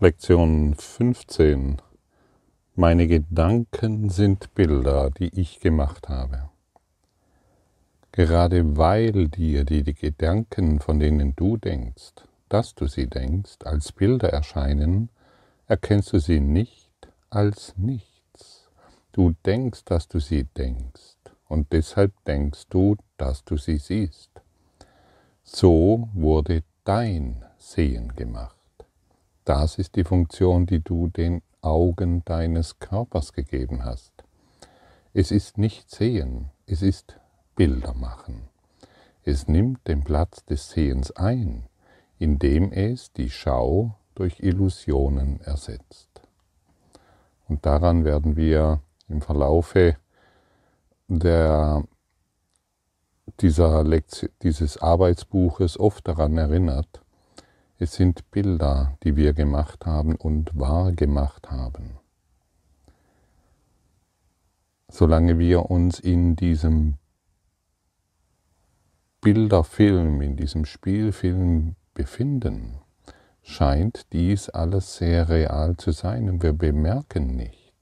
Lektion 0.00 0.76
15. 0.76 1.78
Meine 2.76 3.08
Gedanken 3.08 4.10
sind 4.10 4.54
Bilder, 4.54 5.10
die 5.10 5.40
ich 5.40 5.58
gemacht 5.58 6.08
habe. 6.08 6.50
Gerade 8.12 8.76
weil 8.76 9.26
dir 9.26 9.64
die, 9.64 9.82
die 9.82 9.94
Gedanken, 9.94 10.78
von 10.78 11.00
denen 11.00 11.34
du 11.34 11.56
denkst, 11.56 12.12
dass 12.48 12.76
du 12.76 12.86
sie 12.86 13.08
denkst, 13.08 13.56
als 13.64 13.90
Bilder 13.90 14.28
erscheinen, 14.28 15.08
erkennst 15.66 16.12
du 16.12 16.20
sie 16.20 16.38
nicht 16.38 16.92
als 17.28 17.74
nichts. 17.76 18.70
Du 19.10 19.34
denkst, 19.44 19.84
dass 19.84 20.06
du 20.06 20.20
sie 20.20 20.44
denkst, 20.44 21.16
und 21.48 21.72
deshalb 21.72 22.12
denkst 22.24 22.68
du, 22.70 22.94
dass 23.16 23.44
du 23.44 23.56
sie 23.56 23.78
siehst. 23.78 24.30
So 25.42 26.08
wurde 26.14 26.62
dein 26.84 27.44
Sehen 27.58 28.14
gemacht. 28.14 28.57
Das 29.48 29.78
ist 29.78 29.96
die 29.96 30.04
Funktion, 30.04 30.66
die 30.66 30.80
du 30.80 31.08
den 31.08 31.40
Augen 31.62 32.22
deines 32.26 32.80
Körpers 32.80 33.32
gegeben 33.32 33.82
hast. 33.82 34.12
Es 35.14 35.30
ist 35.30 35.56
nicht 35.56 35.90
Sehen, 35.90 36.50
es 36.66 36.82
ist 36.82 37.18
Bilder 37.56 37.94
machen. 37.94 38.50
Es 39.24 39.48
nimmt 39.48 39.88
den 39.88 40.04
Platz 40.04 40.44
des 40.44 40.68
Sehens 40.68 41.12
ein, 41.12 41.64
indem 42.18 42.72
es 42.72 43.10
die 43.14 43.30
Schau 43.30 43.94
durch 44.14 44.40
Illusionen 44.40 45.40
ersetzt. 45.40 46.20
Und 47.48 47.64
daran 47.64 48.04
werden 48.04 48.36
wir 48.36 48.82
im 49.08 49.22
Verlaufe 49.22 49.96
der, 51.06 51.84
dieser 53.40 53.82
Lektion, 53.82 54.28
dieses 54.42 54.76
Arbeitsbuches 54.76 55.80
oft 55.80 56.06
daran 56.06 56.36
erinnert, 56.36 57.00
es 57.80 57.94
sind 57.94 58.28
Bilder, 58.32 58.98
die 59.04 59.14
wir 59.14 59.32
gemacht 59.32 59.86
haben 59.86 60.16
und 60.16 60.58
wahr 60.58 60.92
gemacht 60.92 61.50
haben. 61.50 61.98
Solange 64.90 65.38
wir 65.38 65.70
uns 65.70 66.00
in 66.00 66.34
diesem 66.34 66.94
Bilderfilm, 69.20 70.20
in 70.22 70.36
diesem 70.36 70.64
Spielfilm 70.64 71.76
befinden, 71.94 72.78
scheint 73.42 74.12
dies 74.12 74.48
alles 74.48 74.96
sehr 74.96 75.28
real 75.28 75.76
zu 75.76 75.92
sein 75.92 76.28
und 76.28 76.42
wir 76.42 76.54
bemerken 76.54 77.36
nicht. 77.36 77.74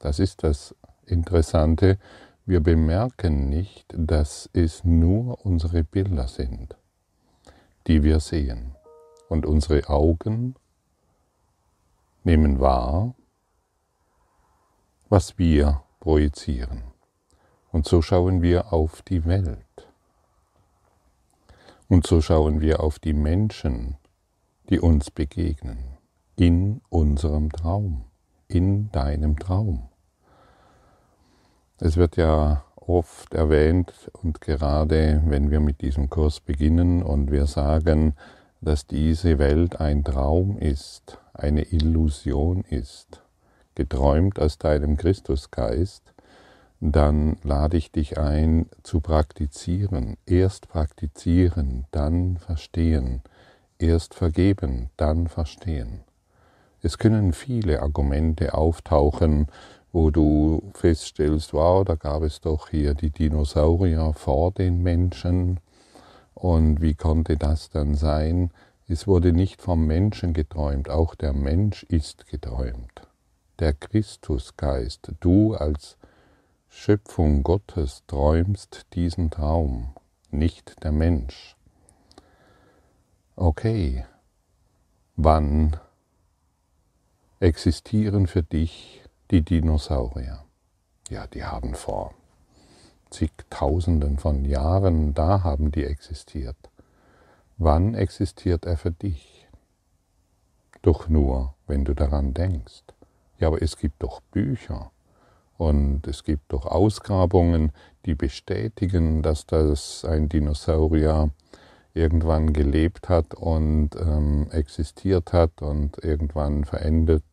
Das 0.00 0.18
ist 0.18 0.42
das 0.42 0.74
Interessante, 1.06 1.98
wir 2.46 2.60
bemerken 2.60 3.48
nicht, 3.48 3.94
dass 3.96 4.50
es 4.52 4.84
nur 4.84 5.44
unsere 5.46 5.84
Bilder 5.84 6.26
sind, 6.26 6.76
die 7.86 8.02
wir 8.02 8.20
sehen 8.20 8.74
und 9.28 9.46
unsere 9.46 9.88
Augen 9.88 10.54
nehmen 12.24 12.60
wahr, 12.60 13.14
was 15.08 15.38
wir 15.38 15.82
projizieren. 16.00 16.82
Und 17.72 17.86
so 17.86 18.02
schauen 18.02 18.42
wir 18.42 18.72
auf 18.72 19.02
die 19.02 19.24
Welt. 19.24 19.88
Und 21.88 22.06
so 22.06 22.20
schauen 22.20 22.60
wir 22.60 22.80
auf 22.80 22.98
die 22.98 23.12
Menschen, 23.12 23.96
die 24.70 24.80
uns 24.80 25.10
begegnen, 25.10 25.78
in 26.36 26.80
unserem 26.88 27.50
Traum, 27.52 28.04
in 28.48 28.90
deinem 28.90 29.38
Traum. 29.38 29.88
Es 31.78 31.96
wird 31.96 32.16
ja 32.16 32.64
oft 32.76 33.34
erwähnt 33.34 34.10
und 34.22 34.40
gerade 34.40 35.22
wenn 35.26 35.50
wir 35.50 35.60
mit 35.60 35.80
diesem 35.80 36.08
Kurs 36.08 36.40
beginnen 36.40 37.02
und 37.02 37.30
wir 37.30 37.46
sagen, 37.46 38.14
dass 38.64 38.86
diese 38.86 39.38
Welt 39.38 39.80
ein 39.80 40.04
Traum 40.04 40.58
ist, 40.58 41.18
eine 41.34 41.62
Illusion 41.62 42.62
ist, 42.62 43.22
geträumt 43.74 44.38
aus 44.40 44.58
deinem 44.58 44.96
Christusgeist, 44.96 46.14
dann 46.80 47.36
lade 47.42 47.76
ich 47.76 47.92
dich 47.92 48.18
ein 48.18 48.66
zu 48.82 49.00
praktizieren. 49.00 50.16
Erst 50.26 50.68
praktizieren, 50.68 51.86
dann 51.90 52.38
verstehen. 52.38 53.22
Erst 53.78 54.14
vergeben, 54.14 54.90
dann 54.96 55.28
verstehen. 55.28 56.00
Es 56.82 56.98
können 56.98 57.32
viele 57.32 57.80
Argumente 57.80 58.54
auftauchen, 58.54 59.46
wo 59.92 60.10
du 60.10 60.70
feststellst, 60.74 61.54
wow, 61.54 61.84
da 61.84 61.94
gab 61.94 62.22
es 62.22 62.40
doch 62.40 62.68
hier 62.68 62.94
die 62.94 63.10
Dinosaurier 63.10 64.12
vor 64.12 64.52
den 64.52 64.82
Menschen 64.82 65.60
und 66.34 66.80
wie 66.80 66.94
konnte 66.94 67.36
das 67.36 67.70
dann 67.70 67.94
sein? 67.94 68.50
Es 68.86 69.06
wurde 69.06 69.32
nicht 69.32 69.62
vom 69.62 69.86
Menschen 69.86 70.34
geträumt, 70.34 70.90
auch 70.90 71.14
der 71.14 71.32
Mensch 71.32 71.84
ist 71.84 72.26
geträumt. 72.26 73.08
Der 73.58 73.72
Christusgeist, 73.72 75.12
du 75.20 75.54
als 75.54 75.96
Schöpfung 76.68 77.42
Gottes 77.44 78.02
träumst 78.06 78.86
diesen 78.94 79.30
Traum, 79.30 79.94
nicht 80.30 80.82
der 80.82 80.92
Mensch. 80.92 81.56
Okay, 83.36 84.04
wann 85.16 85.76
existieren 87.40 88.26
für 88.26 88.42
dich 88.42 89.02
die 89.30 89.42
Dinosaurier? 89.42 90.44
Ja, 91.08 91.26
die 91.26 91.44
haben 91.44 91.74
vor 91.74 92.14
zigtausenden 93.14 94.18
von 94.18 94.44
Jahren, 94.44 95.14
da 95.14 95.44
haben 95.44 95.70
die 95.70 95.84
existiert. 95.84 96.56
Wann 97.56 97.94
existiert 97.94 98.66
er 98.66 98.76
für 98.76 98.90
dich? 98.90 99.46
Doch 100.82 101.08
nur, 101.08 101.54
wenn 101.66 101.84
du 101.84 101.94
daran 101.94 102.34
denkst. 102.34 102.82
Ja, 103.38 103.48
aber 103.48 103.62
es 103.62 103.76
gibt 103.76 104.02
doch 104.02 104.20
Bücher 104.20 104.90
und 105.56 106.06
es 106.08 106.24
gibt 106.24 106.52
doch 106.52 106.66
Ausgrabungen, 106.66 107.72
die 108.04 108.14
bestätigen, 108.14 109.22
dass 109.22 109.46
das 109.46 110.04
ein 110.04 110.28
Dinosaurier 110.28 111.30
irgendwann 111.94 112.52
gelebt 112.52 113.08
hat 113.08 113.34
und 113.34 113.90
ähm, 113.94 114.48
existiert 114.50 115.32
hat 115.32 115.62
und 115.62 116.02
irgendwann 116.02 116.64
verendet 116.64 117.24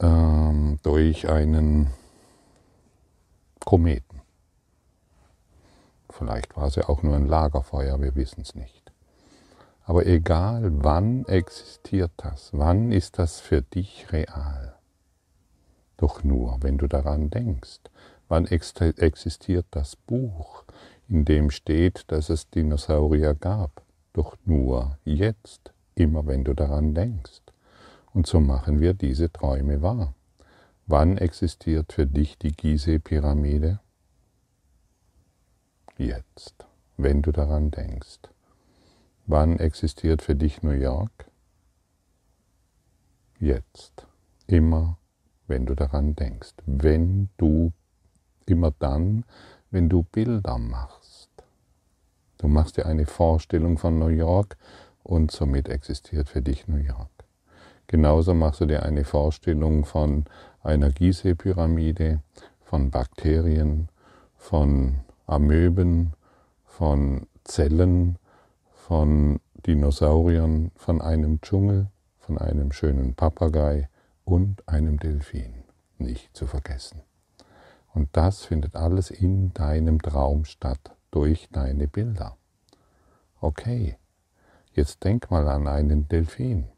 ähm, 0.00 0.78
durch 0.82 1.28
einen 1.28 1.90
Kometen. 3.64 4.07
Vielleicht 6.18 6.56
war 6.56 6.68
ja 6.70 6.88
auch 6.88 7.04
nur 7.04 7.14
ein 7.14 7.26
Lagerfeuer, 7.26 8.00
wir 8.00 8.16
wissen 8.16 8.40
es 8.40 8.56
nicht. 8.56 8.90
Aber 9.84 10.04
egal, 10.04 10.68
wann 10.82 11.24
existiert 11.26 12.10
das, 12.16 12.50
wann 12.52 12.90
ist 12.90 13.20
das 13.20 13.38
für 13.38 13.62
dich 13.62 14.12
real? 14.12 14.74
Doch 15.96 16.24
nur, 16.24 16.58
wenn 16.60 16.76
du 16.76 16.88
daran 16.88 17.30
denkst. 17.30 17.78
Wann 18.26 18.46
existiert 18.46 19.66
das 19.70 19.94
Buch, 19.94 20.64
in 21.08 21.24
dem 21.24 21.50
steht, 21.50 22.04
dass 22.08 22.30
es 22.30 22.50
Dinosaurier 22.50 23.34
gab? 23.34 23.82
Doch 24.12 24.36
nur 24.44 24.98
jetzt, 25.04 25.72
immer 25.94 26.26
wenn 26.26 26.42
du 26.42 26.52
daran 26.52 26.94
denkst. 26.94 27.42
Und 28.12 28.26
so 28.26 28.40
machen 28.40 28.80
wir 28.80 28.92
diese 28.92 29.32
Träume 29.32 29.82
wahr. 29.82 30.14
Wann 30.86 31.16
existiert 31.16 31.92
für 31.92 32.06
dich 32.06 32.38
die 32.38 32.52
Gizeh-Pyramide? 32.52 33.78
Jetzt, 35.98 36.66
wenn 36.96 37.22
du 37.22 37.32
daran 37.32 37.70
denkst. 37.70 38.20
Wann 39.26 39.58
existiert 39.58 40.22
für 40.22 40.34
dich 40.34 40.62
New 40.62 40.70
York? 40.70 41.30
Jetzt, 43.38 44.06
immer, 44.46 44.98
wenn 45.46 45.66
du 45.66 45.74
daran 45.74 46.16
denkst. 46.16 46.54
Wenn 46.66 47.28
du, 47.36 47.72
immer 48.46 48.72
dann, 48.78 49.24
wenn 49.70 49.88
du 49.88 50.02
Bilder 50.02 50.58
machst. 50.58 51.28
Du 52.38 52.48
machst 52.48 52.76
dir 52.76 52.86
eine 52.86 53.06
Vorstellung 53.06 53.78
von 53.78 53.98
New 53.98 54.08
York 54.08 54.56
und 55.02 55.30
somit 55.30 55.68
existiert 55.68 56.28
für 56.28 56.40
dich 56.40 56.68
New 56.68 56.76
York. 56.76 57.10
Genauso 57.86 58.34
machst 58.34 58.60
du 58.60 58.66
dir 58.66 58.82
eine 58.82 59.04
Vorstellung 59.04 59.84
von 59.84 60.24
einer 60.62 60.90
Gizeh-Pyramide, 60.90 62.22
von 62.60 62.90
Bakterien, 62.90 63.88
von 64.36 65.00
Amöben, 65.28 66.14
von 66.64 67.26
Zellen, 67.44 68.18
von 68.72 69.40
Dinosauriern, 69.66 70.70
von 70.74 71.02
einem 71.02 71.42
Dschungel, 71.42 71.88
von 72.18 72.38
einem 72.38 72.72
schönen 72.72 73.14
Papagei 73.14 73.90
und 74.24 74.66
einem 74.66 74.98
Delfin, 74.98 75.52
nicht 75.98 76.34
zu 76.34 76.46
vergessen. 76.46 77.02
Und 77.92 78.08
das 78.12 78.44
findet 78.44 78.74
alles 78.74 79.10
in 79.10 79.52
deinem 79.52 80.00
Traum 80.00 80.46
statt, 80.46 80.96
durch 81.10 81.48
deine 81.52 81.88
Bilder. 81.88 82.36
Okay, 83.40 83.96
jetzt 84.72 85.04
denk 85.04 85.30
mal 85.30 85.46
an 85.48 85.66
einen 85.66 86.08
Delfin. 86.08 86.68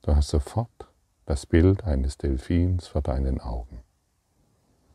Du 0.00 0.16
hast 0.16 0.28
sofort 0.28 0.88
das 1.26 1.44
Bild 1.44 1.84
eines 1.84 2.16
Delfins 2.16 2.86
vor 2.86 3.02
deinen 3.02 3.40
Augen, 3.40 3.80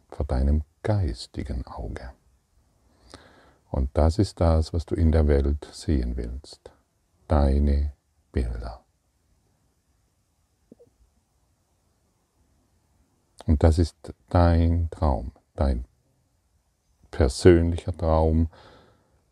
vor 0.10 0.26
deinem 0.26 0.64
geistigen 0.84 1.66
Auge. 1.66 2.12
Und 3.70 3.90
das 3.94 4.20
ist 4.20 4.42
das, 4.42 4.74
was 4.74 4.86
du 4.86 4.96
in 4.96 5.12
der 5.12 5.28
Welt 5.28 5.68
sehen 5.72 6.18
willst. 6.18 6.72
Deine 7.28 7.94
Bilder. 8.32 8.84
Und 13.46 13.64
das 13.64 13.80
ist 13.80 14.14
dein 14.30 14.90
Traum, 14.92 15.32
dein 15.56 15.86
persönlicher 17.10 17.96
Traum, 17.96 18.50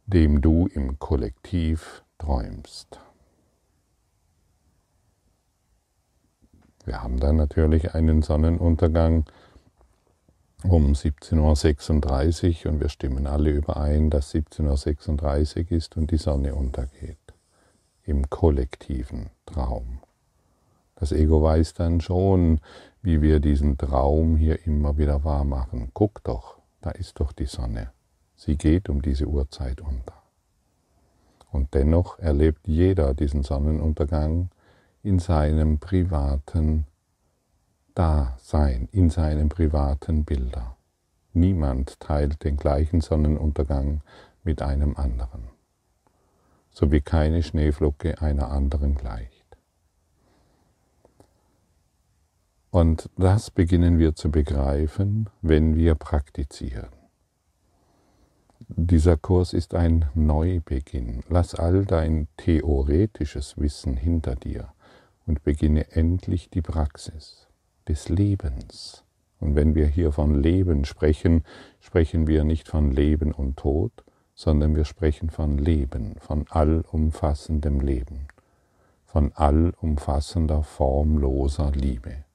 dem 0.06 0.42
du 0.42 0.68
im 0.68 1.00
Kollektiv 1.00 2.04
träumst. 2.18 3.00
Wir 6.86 7.04
haben 7.04 7.20
dann 7.20 7.36
natürlich 7.36 7.94
einen 7.94 8.24
Sonnenuntergang 8.24 9.26
um 10.64 10.94
17.36 10.94 12.66
Uhr 12.66 12.72
und 12.72 12.82
wir 12.82 12.90
stimmen 12.90 13.28
alle 13.28 13.52
überein, 13.52 14.10
dass 14.10 14.34
17.36 14.34 15.58
Uhr 15.58 15.72
ist 15.72 15.98
und 15.98 16.12
die 16.12 16.18
Sonne 16.18 16.56
untergeht. 16.56 17.18
Im 18.04 18.30
kollektiven 18.30 19.30
Traum. 19.46 20.00
Das 20.96 21.12
Ego 21.12 21.42
weiß 21.42 21.76
dann 21.76 22.02
schon, 22.02 22.60
wie 23.02 23.22
wir 23.22 23.40
diesen 23.40 23.78
Traum 23.78 24.36
hier 24.36 24.66
immer 24.66 24.98
wieder 24.98 25.24
wahr 25.24 25.46
machen. 25.46 25.92
Guck 25.94 26.24
doch, 26.24 26.58
da 26.82 26.92
ist 26.92 27.20
doch 27.20 27.32
die 27.32 27.46
Sonne. 27.46 27.92
Sie 28.36 28.58
geht 28.58 28.90
um 28.90 29.02
diese 29.02 29.26
Uhrzeit 29.26 29.80
unter. 29.80 30.22
Und 31.52 31.74
dennoch 31.74 32.20
erlebt 32.20 32.68
jeder 32.68 33.14
diesen 33.14 33.44
Sonnenuntergang 33.44 34.50
in 35.04 35.20
seinem 35.20 35.80
privaten 35.80 36.86
Dasein, 38.00 38.88
in 38.94 39.10
seinem 39.10 39.50
privaten 39.50 40.24
Bilder. 40.24 40.78
Niemand 41.34 42.00
teilt 42.00 42.46
den 42.46 42.56
gleichen 42.56 43.02
Sonnenuntergang 43.02 44.04
mit 44.42 44.62
einem 44.62 44.96
anderen, 44.96 45.50
so 46.70 46.94
wie 46.94 47.02
keine 47.02 47.44
Schneeflocke 47.44 48.22
einer 48.22 48.52
anderen 48.52 48.96
gleicht. 48.96 49.58
Und 52.72 53.10
das 53.18 53.52
beginnen 53.52 54.00
wir 54.00 54.16
zu 54.16 54.32
begreifen, 54.32 55.30
wenn 55.42 55.76
wir 55.76 55.96
praktizieren. 55.96 56.94
Dieser 58.70 59.18
Kurs 59.18 59.52
ist 59.52 59.74
ein 59.74 60.06
Neubeginn. 60.14 61.22
Lass 61.28 61.54
all 61.54 61.84
dein 61.84 62.30
theoretisches 62.38 63.58
Wissen 63.58 63.98
hinter 63.98 64.38
dir 64.38 64.72
und 65.26 65.44
beginne 65.44 65.92
endlich 65.92 66.50
die 66.50 66.62
Praxis 66.62 67.49
des 67.90 68.08
Lebens. 68.08 69.04
Und 69.40 69.56
wenn 69.56 69.74
wir 69.74 69.88
hier 69.88 70.12
von 70.12 70.42
Leben 70.42 70.86
sprechen, 70.86 71.44
sprechen 71.80 72.28
wir 72.28 72.44
nicht 72.44 72.68
von 72.68 72.92
Leben 72.92 73.32
und 73.32 73.58
Tod, 73.58 73.92
sondern 74.36 74.76
wir 74.76 74.86
sprechen 74.86 75.30
von 75.30 75.58
Leben, 75.58 76.16
von 76.20 76.46
allumfassendem 76.50 77.80
Leben, 77.82 78.28
von 79.06 79.34
allumfassender, 79.34 80.64
formloser 80.64 81.72
Liebe. 81.72 82.26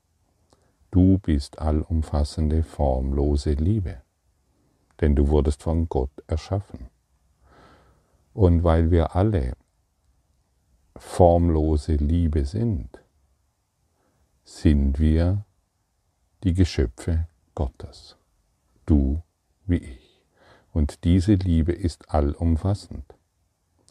Du 0.91 1.19
bist 1.19 1.61
allumfassende, 1.61 2.63
formlose 2.63 3.53
Liebe, 3.53 4.03
denn 5.01 5.15
du 5.15 5.29
wurdest 5.29 5.63
von 5.63 5.89
Gott 5.89 6.11
erschaffen. 6.27 6.89
Und 8.33 8.65
weil 8.65 8.91
wir 8.91 9.15
alle 9.15 9.53
formlose 10.97 11.95
Liebe 11.95 12.45
sind, 12.45 13.04
sind 14.45 14.99
wir 14.99 15.45
die 16.43 16.55
Geschöpfe 16.55 17.27
Gottes, 17.55 18.17
du 18.87 19.23
wie 19.67 19.79
ich. 19.79 20.23
Und 20.73 21.05
diese 21.05 21.35
Liebe 21.35 21.73
ist 21.73 22.11
allumfassend. 22.11 23.05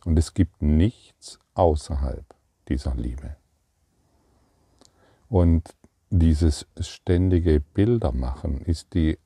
Und 0.05 0.17
es 0.19 0.33
gibt 0.33 0.61
nichts 0.61 1.39
außerhalb 1.55 2.25
dieser 2.67 2.93
Liebe. 2.95 3.37
Und 5.29 5.73
dieses 6.09 6.67
ständige 6.79 7.59
Bildermachen 7.59 8.61
ist, 8.61 8.93
die, 8.93 9.17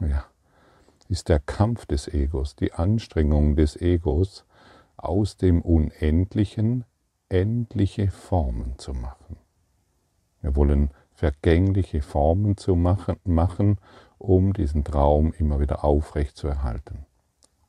ja, 0.00 0.26
ist 1.08 1.28
der 1.28 1.38
Kampf 1.38 1.86
des 1.86 2.08
Egos, 2.08 2.56
die 2.56 2.72
Anstrengung 2.72 3.56
des 3.56 3.76
Egos, 3.76 4.44
aus 4.96 5.36
dem 5.36 5.62
Unendlichen 5.62 6.84
endliche 7.28 8.10
Formen 8.10 8.78
zu 8.78 8.92
machen. 8.92 9.38
Wir 10.46 10.54
wollen 10.54 10.90
vergängliche 11.12 12.02
Formen 12.02 12.56
zu 12.56 12.76
machen, 12.76 13.16
machen, 13.24 13.78
um 14.16 14.52
diesen 14.52 14.84
Traum 14.84 15.32
immer 15.36 15.58
wieder 15.58 15.82
aufrecht 15.82 16.36
zu 16.36 16.46
erhalten. 16.46 17.04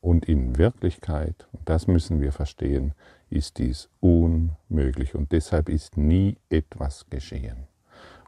Und 0.00 0.26
in 0.26 0.58
Wirklichkeit, 0.58 1.48
und 1.50 1.68
das 1.68 1.88
müssen 1.88 2.20
wir 2.20 2.30
verstehen, 2.30 2.94
ist 3.30 3.58
dies 3.58 3.88
unmöglich 3.98 5.16
und 5.16 5.32
deshalb 5.32 5.68
ist 5.68 5.96
nie 5.96 6.36
etwas 6.50 7.10
geschehen. 7.10 7.66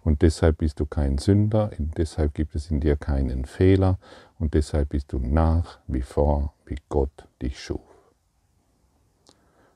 Und 0.02 0.23
deshalb 0.23 0.58
bist 0.58 0.81
du 0.81 0.87
kein 0.87 1.19
Sünder, 1.19 1.70
deshalb 1.79 2.35
gibt 2.35 2.56
es 2.56 2.73
in 2.73 2.81
dir 2.81 2.97
keinen 2.97 3.44
Fehler 3.44 4.00
und 4.41 4.55
deshalb 4.55 4.88
bist 4.88 5.12
du 5.12 5.20
nach 5.20 5.79
wie 5.87 6.02
vor, 6.02 6.55
wie 6.67 6.79
Gott 6.88 7.29
dich 7.41 7.61
schuf. 7.61 7.79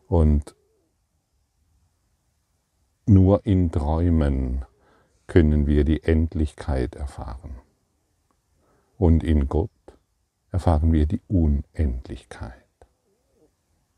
Und 0.09 0.56
nur 3.06 3.45
in 3.47 3.71
Träumen 3.71 4.65
können 5.27 5.67
wir 5.67 5.85
die 5.85 6.03
Endlichkeit 6.03 6.95
erfahren. 6.95 7.56
Und 8.99 9.25
in 9.25 9.49
Gott 9.49 9.71
erfahren 10.51 10.93
wir 10.93 11.06
die 11.06 11.21
Unendlichkeit. 11.29 12.53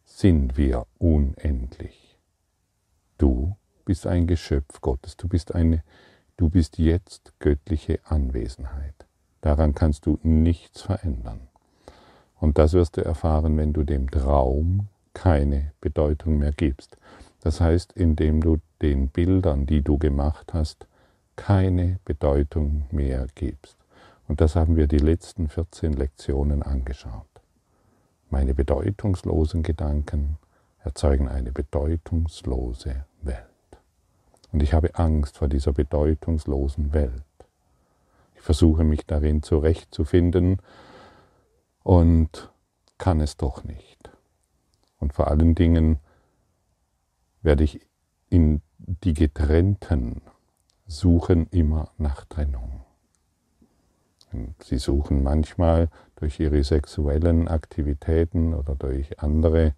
Sind 0.04 0.56
wir 0.56 0.86
unendlich? 0.98 2.18
Du 3.18 3.56
bist 3.84 4.06
ein 4.06 4.26
Geschöpf 4.26 4.80
Gottes, 4.80 5.16
du 5.16 5.28
bist 5.28 5.54
eine 5.54 5.82
Du 6.38 6.50
bist 6.50 6.76
jetzt 6.76 7.32
göttliche 7.38 7.98
Anwesenheit. 8.04 9.06
Daran 9.40 9.74
kannst 9.74 10.04
du 10.04 10.18
nichts 10.22 10.82
verändern. 10.82 11.48
Und 12.38 12.58
das 12.58 12.74
wirst 12.74 12.98
du 12.98 13.04
erfahren, 13.04 13.56
wenn 13.56 13.72
du 13.72 13.84
dem 13.84 14.10
Traum 14.10 14.88
keine 15.14 15.72
Bedeutung 15.80 16.36
mehr 16.36 16.52
gibst. 16.52 16.98
Das 17.46 17.60
heißt, 17.60 17.92
indem 17.92 18.40
du 18.40 18.56
den 18.82 19.06
Bildern, 19.06 19.66
die 19.66 19.80
du 19.80 19.98
gemacht 19.98 20.52
hast, 20.52 20.88
keine 21.36 22.00
Bedeutung 22.04 22.86
mehr 22.90 23.28
gibst. 23.36 23.76
Und 24.26 24.40
das 24.40 24.56
haben 24.56 24.74
wir 24.74 24.88
die 24.88 24.98
letzten 24.98 25.48
14 25.48 25.92
Lektionen 25.92 26.64
angeschaut. 26.64 27.28
Meine 28.30 28.52
bedeutungslosen 28.52 29.62
Gedanken 29.62 30.38
erzeugen 30.80 31.28
eine 31.28 31.52
bedeutungslose 31.52 33.04
Welt. 33.22 33.46
Und 34.50 34.60
ich 34.64 34.74
habe 34.74 34.96
Angst 34.96 35.38
vor 35.38 35.46
dieser 35.46 35.72
bedeutungslosen 35.72 36.92
Welt. 36.94 37.22
Ich 38.34 38.40
versuche 38.40 38.82
mich 38.82 39.06
darin 39.06 39.44
zurechtzufinden 39.44 40.56
und 41.84 42.50
kann 42.98 43.20
es 43.20 43.36
doch 43.36 43.62
nicht. 43.62 44.10
Und 44.98 45.12
vor 45.12 45.28
allen 45.28 45.54
Dingen 45.54 46.00
werde 47.46 47.64
ich 47.64 47.80
in 48.28 48.60
die 48.78 49.14
Getrennten 49.14 50.20
suchen 50.88 51.46
immer 51.46 51.92
nach 51.96 52.24
Trennung. 52.24 52.82
Sie 54.62 54.78
suchen 54.78 55.22
manchmal 55.22 55.88
durch 56.16 56.40
ihre 56.40 56.62
sexuellen 56.64 57.46
Aktivitäten 57.46 58.52
oder 58.52 58.74
durch 58.74 59.20
andere 59.20 59.74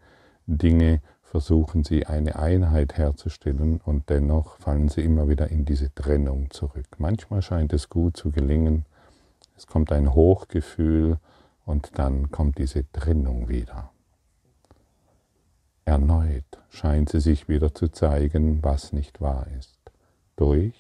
Dinge 0.46 1.02
versuchen 1.22 1.84
sie 1.84 2.06
eine 2.06 2.36
Einheit 2.36 2.96
herzustellen 2.96 3.82
und 3.84 4.08
dennoch 4.08 4.56
fallen 4.56 4.88
sie 4.88 5.02
immer 5.02 5.28
wieder 5.28 5.48
in 5.50 5.66
diese 5.66 5.94
Trennung 5.94 6.50
zurück. 6.50 6.86
Manchmal 6.96 7.42
scheint 7.42 7.74
es 7.74 7.90
gut 7.90 8.16
zu 8.16 8.30
gelingen, 8.30 8.86
es 9.58 9.66
kommt 9.66 9.92
ein 9.92 10.14
Hochgefühl 10.14 11.18
und 11.66 11.98
dann 11.98 12.30
kommt 12.30 12.56
diese 12.56 12.90
Trennung 12.92 13.50
wieder. 13.50 13.90
Erneut 15.88 16.44
scheint 16.68 17.08
sie 17.08 17.20
sich 17.20 17.48
wieder 17.48 17.74
zu 17.74 17.88
zeigen, 17.88 18.62
was 18.62 18.92
nicht 18.92 19.22
wahr 19.22 19.46
ist, 19.58 19.78
durch 20.36 20.74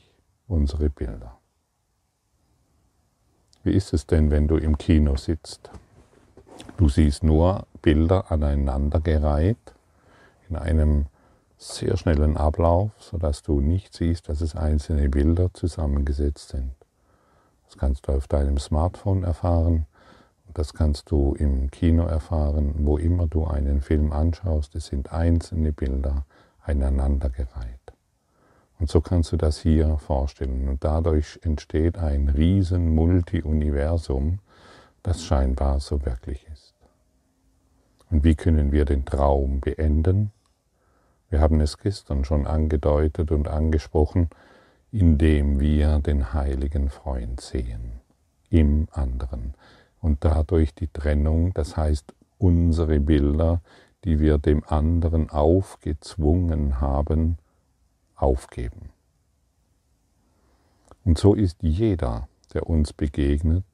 unsere 0.46 0.90
Bilder. 0.90 1.38
Wie 3.64 3.72
ist 3.72 3.94
es 3.94 4.06
denn, 4.06 4.30
wenn 4.30 4.48
du 4.48 4.58
im 4.58 4.76
Kino 4.76 5.16
sitzt? 5.16 5.70
Du 6.76 6.90
siehst 6.90 7.22
nur 7.22 7.66
Bilder 7.80 8.30
aneinandergereiht 8.30 9.72
in 10.50 10.56
einem 10.56 11.06
sehr 11.56 11.96
schnellen 11.96 12.36
Ablauf, 12.36 12.90
sodass 12.98 13.42
du 13.42 13.62
nicht 13.62 13.94
siehst, 13.94 14.28
dass 14.28 14.42
es 14.42 14.56
einzelne 14.56 15.08
Bilder 15.08 15.54
zusammengesetzt 15.54 16.50
sind. 16.50 16.74
Das 17.64 17.78
kannst 17.78 18.08
du 18.08 18.12
auf 18.12 18.28
deinem 18.28 18.58
Smartphone 18.58 19.24
erfahren, 19.24 19.86
das 20.58 20.74
kannst 20.74 21.12
du 21.12 21.36
im 21.38 21.70
Kino 21.70 22.04
erfahren, 22.06 22.74
wo 22.78 22.98
immer 22.98 23.28
du 23.28 23.46
einen 23.46 23.80
Film 23.80 24.12
anschaust, 24.12 24.74
es 24.74 24.86
sind 24.86 25.12
einzelne 25.12 25.72
Bilder 25.72 26.26
aneinandergereiht. 26.62 27.92
Und 28.80 28.90
so 28.90 29.00
kannst 29.00 29.30
du 29.30 29.36
das 29.36 29.60
hier 29.60 29.98
vorstellen. 29.98 30.68
Und 30.68 30.82
dadurch 30.82 31.38
entsteht 31.42 31.96
ein 31.96 32.28
riesen 32.28 32.92
Multi-Universum, 32.92 34.40
das 35.04 35.22
scheinbar 35.22 35.78
so 35.78 36.04
wirklich 36.04 36.44
ist. 36.52 36.74
Und 38.10 38.24
wie 38.24 38.34
können 38.34 38.72
wir 38.72 38.84
den 38.84 39.04
Traum 39.04 39.60
beenden? 39.60 40.32
Wir 41.30 41.40
haben 41.40 41.60
es 41.60 41.78
gestern 41.78 42.24
schon 42.24 42.48
angedeutet 42.48 43.30
und 43.30 43.46
angesprochen, 43.46 44.28
indem 44.90 45.60
wir 45.60 46.00
den 46.00 46.32
heiligen 46.32 46.90
Freund 46.90 47.40
sehen 47.40 48.00
im 48.50 48.88
anderen 48.90 49.54
und 50.00 50.24
dadurch 50.24 50.74
die 50.74 50.88
Trennung, 50.88 51.52
das 51.54 51.76
heißt 51.76 52.14
unsere 52.38 53.00
Bilder, 53.00 53.60
die 54.04 54.20
wir 54.20 54.38
dem 54.38 54.62
anderen 54.64 55.30
aufgezwungen 55.30 56.80
haben, 56.80 57.38
aufgeben. 58.14 58.90
Und 61.04 61.18
so 61.18 61.34
ist 61.34 61.62
jeder, 61.62 62.28
der 62.52 62.68
uns 62.68 62.92
begegnet, 62.92 63.64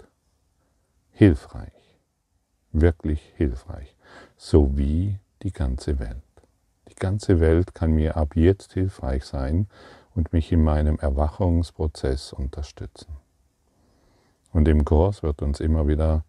hilfreich, 1.11 1.99
wirklich 2.73 3.21
hilfreich, 3.37 3.97
so 4.37 4.77
wie 4.77 5.19
die 5.43 5.53
ganze 5.53 5.99
Welt. 5.99 6.23
Die 6.89 6.95
ganze 6.95 7.41
Welt 7.41 7.75
kann 7.75 7.93
mir 7.93 8.17
ab 8.17 8.37
jetzt 8.37 8.75
hilfreich 8.75 9.25
sein 9.25 9.69
und 10.15 10.33
mich 10.33 10.53
in 10.53 10.63
meinem 10.63 10.99
Erwachungsprozess 10.99 12.33
unterstützen. 12.33 13.24
Und 14.55 14.69
im 14.69 14.85
Kurs 14.85 15.25
wird 15.25 15.43
uns 15.43 15.59
immer 15.59 15.89
wieder 15.89 16.25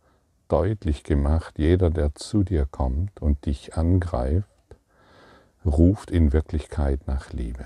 deutlich 0.47 1.03
gemacht, 1.03 1.59
jeder, 1.59 1.91
der 1.91 2.15
zu 2.15 2.43
dir 2.43 2.65
kommt 2.65 3.21
und 3.21 3.45
dich 3.45 3.75
angreift, 3.75 4.49
ruft 5.63 6.09
in 6.09 6.33
Wirklichkeit 6.33 7.01
nach 7.05 7.33
Liebe. 7.33 7.65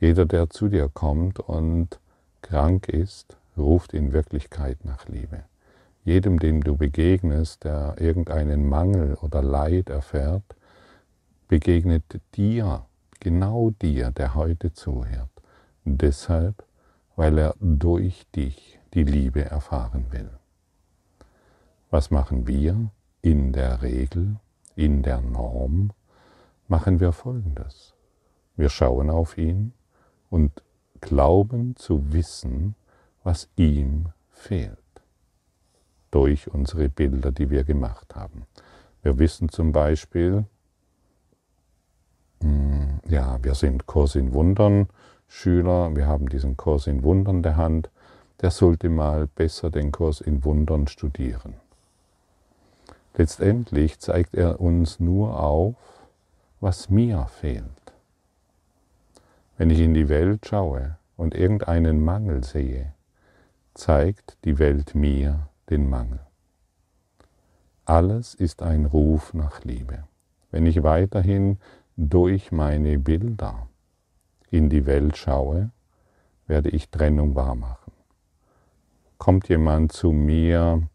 Jeder, 0.00 0.24
der 0.24 0.48
zu 0.48 0.68
dir 0.68 0.88
kommt 0.88 1.40
und 1.40 2.00
krank 2.40 2.88
ist, 2.88 3.36
ruft 3.54 3.92
in 3.92 4.14
Wirklichkeit 4.14 4.82
nach 4.86 5.06
Liebe. 5.08 5.44
Jedem, 6.06 6.38
dem 6.38 6.64
du 6.64 6.78
begegnest, 6.78 7.64
der 7.64 7.96
irgendeinen 7.98 8.66
Mangel 8.66 9.18
oder 9.20 9.42
Leid 9.42 9.90
erfährt, 9.90 10.56
begegnet 11.48 12.18
dir, 12.34 12.86
genau 13.20 13.72
dir, 13.82 14.10
der 14.10 14.34
heute 14.34 14.72
zuhört. 14.72 15.28
Deshalb, 15.84 16.64
weil 17.14 17.36
er 17.36 17.54
durch 17.60 18.26
dich 18.34 18.79
die 18.94 19.04
Liebe 19.04 19.44
erfahren 19.44 20.06
will. 20.10 20.30
Was 21.90 22.10
machen 22.10 22.46
wir? 22.46 22.90
In 23.22 23.52
der 23.52 23.82
Regel, 23.82 24.36
in 24.76 25.02
der 25.02 25.20
Norm, 25.20 25.90
machen 26.68 27.00
wir 27.00 27.12
Folgendes. 27.12 27.94
Wir 28.56 28.70
schauen 28.70 29.10
auf 29.10 29.36
ihn 29.36 29.72
und 30.30 30.62
glauben 31.00 31.76
zu 31.76 32.12
wissen, 32.12 32.74
was 33.22 33.48
ihm 33.56 34.08
fehlt. 34.30 34.78
Durch 36.10 36.50
unsere 36.50 36.88
Bilder, 36.88 37.30
die 37.30 37.50
wir 37.50 37.64
gemacht 37.64 38.14
haben. 38.14 38.46
Wir 39.02 39.18
wissen 39.18 39.48
zum 39.48 39.72
Beispiel, 39.72 40.46
hm, 42.42 43.00
ja, 43.06 43.42
wir 43.42 43.54
sind 43.54 43.86
Kurs 43.86 44.14
in 44.14 44.32
Wundern 44.32 44.88
Schüler, 45.30 45.94
wir 45.94 46.06
haben 46.06 46.28
diesen 46.28 46.56
Kurs 46.56 46.88
in 46.88 47.04
Wundern 47.04 47.44
der 47.44 47.56
Hand, 47.56 47.88
der 48.40 48.50
sollte 48.50 48.88
mal 48.88 49.26
besser 49.26 49.70
den 49.70 49.92
Kurs 49.92 50.20
in 50.20 50.44
Wundern 50.44 50.86
studieren. 50.86 51.54
Letztendlich 53.14 53.98
zeigt 53.98 54.34
er 54.34 54.60
uns 54.60 55.00
nur 55.00 55.38
auf, 55.42 55.74
was 56.60 56.88
mir 56.90 57.26
fehlt. 57.26 57.64
Wenn 59.58 59.70
ich 59.70 59.80
in 59.80 59.94
die 59.94 60.08
Welt 60.08 60.46
schaue 60.46 60.96
und 61.16 61.34
irgendeinen 61.34 62.02
Mangel 62.02 62.44
sehe, 62.44 62.94
zeigt 63.74 64.38
die 64.44 64.58
Welt 64.58 64.94
mir 64.94 65.48
den 65.68 65.88
Mangel. 65.88 66.20
Alles 67.84 68.34
ist 68.34 68.62
ein 68.62 68.86
Ruf 68.86 69.34
nach 69.34 69.64
Liebe. 69.64 70.04
Wenn 70.50 70.64
ich 70.66 70.82
weiterhin 70.82 71.58
durch 71.96 72.52
meine 72.52 72.98
Bilder 72.98 73.68
in 74.50 74.70
die 74.70 74.86
Welt 74.86 75.16
schaue, 75.16 75.70
werde 76.46 76.70
ich 76.70 76.88
Trennung 76.88 77.34
wahrmachen. 77.34 77.79
Kommt 79.20 79.48
jemand 79.48 79.92
zu 79.92 80.10
mir 80.10 80.88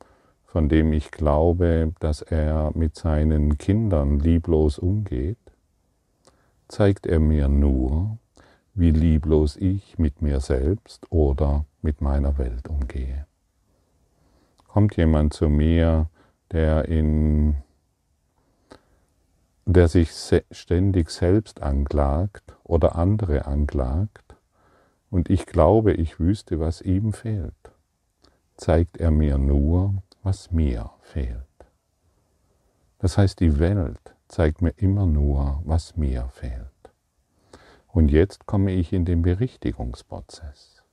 von 0.55 0.70
dem 0.70 0.94
ich 0.94 1.12
glaube, 1.12 1.91
dass 2.00 2.22
er 2.22 2.72
mit 2.75 2.96
seinen 2.96 3.58
Kindern 3.58 4.20
lieblos 4.20 4.79
umgeht, 4.79 5.38
zeigt 6.70 7.05
er 7.05 7.20
mir 7.20 7.50
nur, 7.50 8.17
wie 8.74 8.91
lieblos 8.91 9.58
ich 9.58 9.98
mit 9.98 10.22
mir 10.22 10.39
selbst 10.39 11.12
oder 11.12 11.65
mit 11.82 12.00
meiner 12.00 12.38
Welt 12.38 12.70
umgehe. 12.70 13.27
Kommt 14.70 14.96
jemand 14.96 15.34
zu 15.34 15.50
mir, 15.50 16.10
der 16.53 16.88
in 16.88 17.58
der 19.65 19.89
sich 19.89 20.12
ständig 20.51 21.10
selbst 21.10 21.62
anklagt 21.62 22.55
oder 22.63 22.96
andere 22.96 23.46
anklagt, 23.46 24.38
und 25.10 25.29
ich 25.29 25.46
glaube, 25.46 25.91
ich 25.91 26.17
wüsste, 26.17 26.62
was 26.62 26.79
ihm 26.79 27.12
fehlt, 27.12 27.75
zeigt 28.57 28.97
er 28.97 29.12
mir 29.12 29.38
nur, 29.38 29.95
was 30.24 30.51
mir 30.51 30.91
fehlt. 31.01 31.41
Das 33.00 33.17
heißt, 33.17 33.39
die 33.39 33.59
Welt 33.59 34.15
zeigt 34.27 34.62
mir 34.62 34.74
immer 34.77 35.05
nur, 35.05 35.62
was 35.65 35.95
mir 35.95 36.29
fehlt. 36.29 36.69
Und 37.88 38.09
jetzt 38.09 38.45
komme 38.45 38.71
ich 38.71 38.93
in 38.93 39.05
den 39.05 39.21
Berichtigungsprozess. 39.21 40.83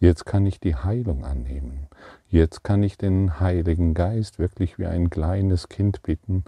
Jetzt 0.00 0.26
kann 0.26 0.44
ich 0.44 0.60
die 0.60 0.74
Heilung 0.74 1.24
annehmen. 1.24 1.88
Jetzt 2.28 2.64
kann 2.64 2.82
ich 2.82 2.98
den 2.98 3.40
Heiligen 3.40 3.94
Geist 3.94 4.38
wirklich 4.38 4.78
wie 4.78 4.86
ein 4.86 5.08
kleines 5.08 5.68
Kind 5.68 6.02
bitten, 6.02 6.44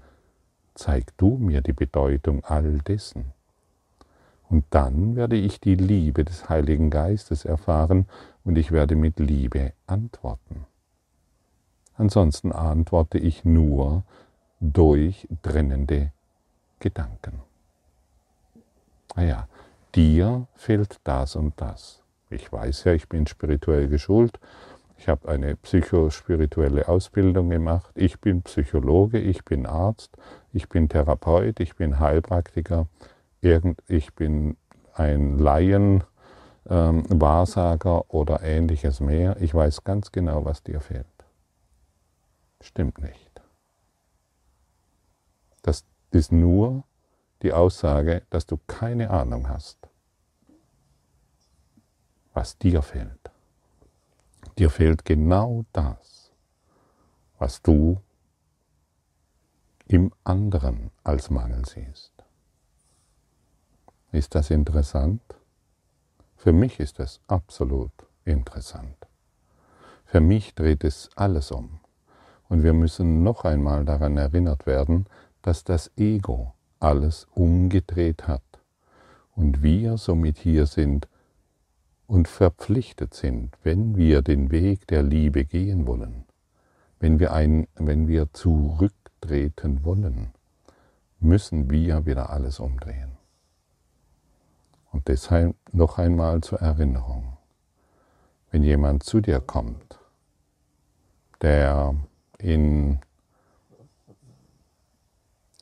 zeig 0.75 1.17
du 1.17 1.39
mir 1.39 1.61
die 1.63 1.73
Bedeutung 1.73 2.45
all 2.45 2.79
dessen. 2.79 3.33
Und 4.49 4.65
dann 4.71 5.17
werde 5.17 5.37
ich 5.37 5.61
die 5.61 5.75
Liebe 5.75 6.25
des 6.25 6.49
Heiligen 6.49 6.91
Geistes 6.91 7.45
erfahren 7.45 8.07
und 8.45 8.57
ich 8.57 8.71
werde 8.71 8.95
mit 8.95 9.19
Liebe 9.19 9.73
antworten. 9.87 10.67
Ansonsten 11.97 12.53
antworte 12.53 13.19
ich 13.19 13.45
nur 13.45 14.05
durch 14.61 15.27
trennende 15.43 16.13
Gedanken. 16.79 17.41
Ah 19.15 19.47
dir 19.95 20.47
fehlt 20.55 21.01
das 21.05 21.37
und 21.37 21.55
das. 21.57 22.03
Ich 22.29 22.53
weiß 22.53 22.85
ja, 22.85 22.93
ich 22.93 23.09
bin 23.09 23.27
spirituell 23.27 23.89
geschult. 23.89 24.39
Ich 24.99 25.09
habe 25.09 25.29
eine 25.29 25.57
psychospirituelle 25.57 26.89
Ausbildung 26.89 27.51
gemacht. 27.51 27.91
Ich 27.95 28.21
bin 28.21 28.43
Psychologe, 28.43 29.19
ich 29.19 29.45
bin 29.45 29.67
Arzt, 29.67 30.17
ich 30.53 30.69
bin 30.69 30.89
Therapeut, 30.89 31.61
ich 31.61 31.77
bin 31.77 31.99
Heilpraktiker, 31.99 32.89
ich 33.89 34.15
bin 34.15 34.57
ein 34.95 35.39
Laien, 35.39 36.05
ähm, 36.69 37.05
Wahrsager 37.09 38.13
oder 38.13 38.43
ähnliches 38.43 39.01
mehr. 39.01 39.37
Ich 39.41 39.55
weiß 39.55 39.85
ganz 39.85 40.11
genau, 40.11 40.45
was 40.45 40.63
dir 40.63 40.81
fehlt. 40.81 41.07
Stimmt 42.61 43.01
nicht. 43.01 43.43
Das 45.63 45.85
ist 46.11 46.33
nur 46.33 46.85
die 47.43 47.53
Aussage, 47.53 48.23
dass 48.31 48.47
du 48.47 48.59
keine 48.67 49.11
Ahnung 49.11 49.49
hast, 49.49 49.79
was 52.35 52.59
dir 52.59 52.83
fehlt. 52.83 53.31
Dir 54.59 54.71
fehlt 54.71 55.05
genau 55.05 55.65
das, 55.73 56.33
was 57.39 57.63
du 57.63 58.01
im 59.87 60.13
anderen 60.25 60.91
als 61.05 61.31
Mangel 61.31 61.65
siehst. 61.67 62.16
Ist 64.13 64.35
das 64.35 64.51
interessant? 64.51 65.21
Für 66.37 66.53
mich 66.53 66.81
ist 66.81 67.01
es 67.01 67.21
absolut 67.27 67.93
interessant. 68.25 68.97
Für 70.05 70.21
mich 70.21 70.55
dreht 70.55 70.85
es 70.85 71.11
alles 71.17 71.51
um. 71.51 71.81
Und 72.49 72.63
wir 72.63 72.73
müssen 72.73 73.23
noch 73.23 73.45
einmal 73.45 73.85
daran 73.85 74.17
erinnert 74.17 74.67
werden, 74.67 75.07
dass 75.43 75.65
das 75.65 75.91
Ego 75.97 76.55
alles 76.79 77.27
umgedreht 77.35 78.29
hat 78.29 78.43
und 79.35 79.63
wir 79.63 79.97
somit 79.99 80.39
hier 80.39 80.67
sind 80.67 81.09
und 82.07 82.29
verpflichtet 82.29 83.15
sind, 83.15 83.57
wenn 83.63 83.97
wir 83.97 84.23
den 84.23 84.51
Weg 84.51 84.87
der 84.87 85.03
Liebe 85.03 85.45
gehen 85.45 85.87
wollen, 85.87 86.25
wenn 87.01 87.19
wir, 87.19 87.33
ein, 87.33 87.67
wenn 87.75 88.09
wir 88.09 88.33
zurücktreten 88.33 89.85
wollen, 89.85 90.31
müssen 91.19 91.71
wir 91.71 92.07
wieder 92.07 92.31
alles 92.31 92.61
umdrehen. 92.61 93.16
Und 94.97 95.09
deshalb 95.09 95.55
noch 95.73 95.99
einmal 95.99 96.41
zur 96.41 96.63
Erinnerung, 96.63 97.37
wenn 98.51 98.63
jemand 98.63 99.03
zu 99.03 99.21
dir 99.21 99.41
kommt, 99.41 99.99
der 101.43 101.95
in, 102.39 103.01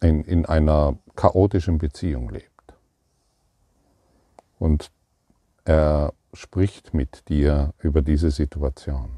in, 0.00 0.22
in 0.22 0.46
einer 0.46 0.96
chaotischen 1.16 1.78
Beziehung 1.78 2.30
lebt. 2.30 2.74
Und 4.60 4.92
er 5.64 6.12
spricht 6.32 6.94
mit 6.94 7.28
dir 7.28 7.74
über 7.80 8.02
diese 8.02 8.30
Situation. 8.30 9.10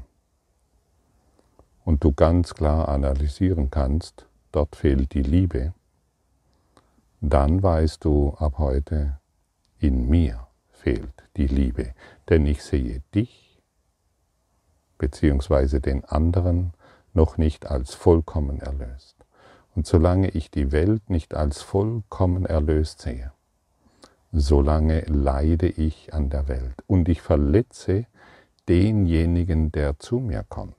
Und 1.85 2.03
du 2.03 2.11
ganz 2.11 2.55
klar 2.55 2.87
analysieren 2.87 3.69
kannst, 3.69 4.25
dort 4.51 4.75
fehlt 4.75 5.13
die 5.13 5.21
Liebe, 5.21 5.75
dann 7.21 7.61
weißt 7.61 8.03
du 8.03 8.33
ab 8.39 8.57
heute, 8.57 9.19
in 9.79 10.07
mir 10.09 10.47
fehlt 10.71 11.23
die 11.35 11.47
Liebe, 11.47 11.93
denn 12.29 12.45
ich 12.45 12.63
sehe 12.63 13.01
dich 13.13 13.61
bzw. 14.97 15.79
den 15.79 16.05
anderen 16.05 16.73
noch 17.13 17.37
nicht 17.37 17.67
als 17.67 17.93
vollkommen 17.93 18.59
erlöst. 18.59 19.15
Und 19.75 19.85
solange 19.85 20.29
ich 20.29 20.49
die 20.49 20.71
Welt 20.71 21.09
nicht 21.09 21.35
als 21.35 21.61
vollkommen 21.61 22.45
erlöst 22.45 23.01
sehe, 23.01 23.31
solange 24.31 25.01
leide 25.01 25.67
ich 25.67 26.13
an 26.13 26.29
der 26.29 26.47
Welt 26.47 26.83
und 26.87 27.09
ich 27.09 27.21
verletze 27.21 28.05
denjenigen, 28.67 29.71
der 29.71 29.99
zu 29.99 30.19
mir 30.19 30.43
kommt. 30.47 30.75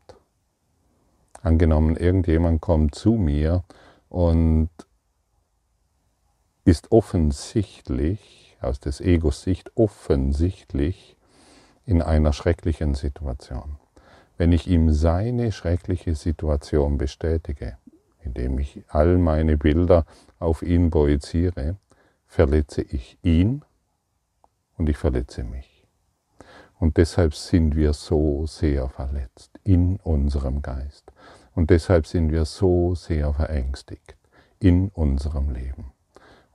Angenommen, 1.43 1.97
irgendjemand 1.97 2.61
kommt 2.61 2.95
zu 2.95 3.13
mir 3.13 3.65
und 4.09 4.71
ist 6.65 6.93
offensichtlich, 6.93 8.48
aus 8.61 8.81
des 8.81 9.01
Egos 9.01 9.43
Sicht 9.43 9.73
offensichtlich 9.77 11.17
in 11.85 12.03
einer 12.03 12.33
schrecklichen 12.33 12.95
Situation. 12.95 13.79
Wenn 14.37 14.53
ich 14.53 14.69
ihm 14.69 14.93
seine 14.93 15.53
schreckliche 15.53 16.15
Situation 16.15 16.99
bestätige, 16.99 17.79
indem 18.23 18.59
ich 18.59 18.85
all 18.89 19.19
meine 19.19 19.57
Bilder 19.57 20.07
auf 20.39 20.63
ihn 20.63 20.91
projiziere, 20.91 21.77
verletze 22.27 22.83
ich 22.83 23.19
ihn 23.23 23.63
und 24.77 24.89
ich 24.89 24.97
verletze 24.97 25.45
mich. 25.45 25.87
Und 26.79 26.97
deshalb 26.97 27.35
sind 27.35 27.75
wir 27.75 27.93
so 27.93 28.47
sehr 28.47 28.89
verletzt 28.89 29.59
in 29.65 29.97
unserem 29.97 30.63
Geist. 30.63 31.11
Und 31.55 31.71
deshalb 31.71 32.07
sind 32.07 32.31
wir 32.31 32.45
so 32.45 32.95
sehr 32.95 33.35
verängstigt 33.35 34.17
in 34.61 34.89
unserem 34.91 35.51
Leben. 35.51 35.93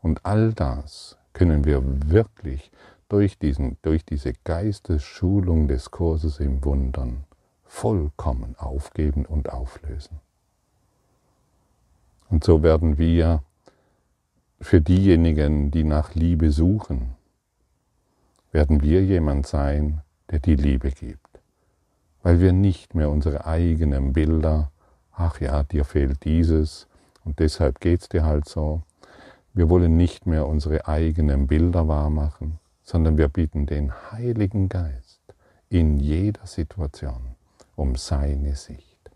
Und 0.02 0.26
all 0.26 0.54
das 0.54 1.18
können 1.34 1.66
wir 1.66 1.82
wirklich 2.10 2.72
durch, 3.10 3.38
diesen, 3.38 3.78
durch 3.82 4.06
diese 4.06 4.34
Geistesschulung 4.44 5.68
des 5.68 5.92
Kurses 5.92 6.40
im 6.40 6.64
Wundern 6.64 7.26
vollkommen 7.64 8.56
aufgeben 8.58 9.26
und 9.26 9.52
auflösen. 9.52 10.20
Und 12.30 12.44
so 12.44 12.64
werden 12.64 12.98
wir 12.98 13.44
für 14.62 14.82
diejenigen, 14.82 15.72
die 15.72 15.84
nach 15.84 16.16
Liebe 16.16 16.52
suchen, 16.52 17.16
werden 18.52 18.82
wir 18.82 19.04
jemand 19.04 19.46
sein, 19.46 20.02
der 20.32 20.40
die 20.40 20.56
Liebe 20.56 20.92
gibt, 20.92 21.40
weil 22.22 22.40
wir 22.40 22.54
nicht 22.54 22.96
mehr 22.96 23.10
unsere 23.10 23.46
eigenen 23.46 24.14
Bilder, 24.14 24.72
ach 25.12 25.42
ja, 25.42 25.64
dir 25.64 25.84
fehlt 25.84 26.24
dieses 26.24 26.88
und 27.24 27.40
deshalb 27.40 27.80
geht's 27.80 28.10
dir 28.10 28.24
halt 28.24 28.48
so. 28.48 28.84
Wir 29.56 29.70
wollen 29.70 29.98
nicht 29.98 30.26
mehr 30.26 30.48
unsere 30.48 30.88
eigenen 30.88 31.46
Bilder 31.46 31.88
wahrmachen, 31.88 32.58
sondern 32.82 33.20
wir 33.20 33.28
bieten 33.28 33.68
den 33.68 33.94
Heiligen 34.12 34.68
Geist 34.68 35.22
in 35.70 36.00
jeder 36.00 36.48
Situation 36.48 37.36
um 37.76 37.96
seine 37.96 38.56
Sicht. 38.56 39.12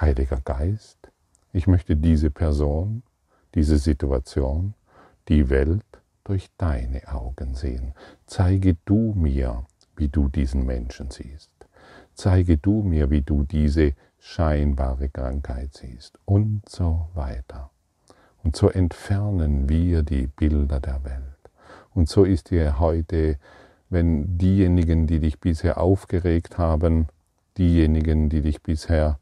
Heiliger 0.00 0.40
Geist, 0.40 1.10
ich 1.52 1.66
möchte 1.66 1.96
diese 1.96 2.30
Person, 2.30 3.02
diese 3.56 3.78
Situation, 3.78 4.74
die 5.28 5.50
Welt 5.50 5.84
durch 6.22 6.48
deine 6.56 7.08
Augen 7.08 7.56
sehen. 7.56 7.94
Zeige 8.26 8.76
du 8.84 9.12
mir, 9.16 9.66
wie 9.96 10.08
du 10.08 10.28
diesen 10.28 10.66
Menschen 10.66 11.10
siehst. 11.10 11.50
Zeige 12.14 12.58
du 12.58 12.82
mir, 12.82 13.10
wie 13.10 13.22
du 13.22 13.42
diese 13.42 13.94
scheinbare 14.20 15.08
Krankheit 15.08 15.74
siehst 15.74 16.18
und 16.24 16.68
so 16.68 17.08
weiter. 17.14 17.70
Und 18.44 18.54
so 18.54 18.68
entfernen 18.68 19.68
wir 19.68 20.02
die 20.02 20.26
Bilder 20.26 20.78
der 20.78 21.02
Welt. 21.04 21.22
Und 21.94 22.08
so 22.08 22.24
ist 22.24 22.50
dir 22.50 22.78
heute, 22.78 23.38
wenn 23.88 24.38
diejenigen, 24.38 25.06
die 25.06 25.18
dich 25.18 25.40
bisher 25.40 25.78
aufgeregt 25.78 26.58
haben, 26.58 27.08
diejenigen, 27.56 28.28
die 28.28 28.42
dich 28.42 28.62
bisher 28.62 29.18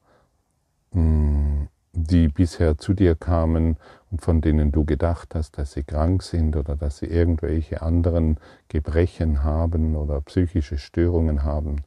mh, 0.92 1.68
die 1.92 2.28
bisher 2.28 2.78
zu 2.78 2.94
dir 2.94 3.14
kamen 3.14 3.76
und 4.10 4.22
von 4.22 4.40
denen 4.40 4.72
du 4.72 4.84
gedacht 4.84 5.34
hast, 5.34 5.58
dass 5.58 5.72
sie 5.72 5.84
krank 5.84 6.22
sind 6.22 6.56
oder 6.56 6.74
dass 6.74 6.98
sie 6.98 7.06
irgendwelche 7.06 7.82
anderen 7.82 8.38
Gebrechen 8.68 9.42
haben 9.42 9.94
oder 9.94 10.20
psychische 10.22 10.78
Störungen 10.78 11.42
haben, 11.42 11.82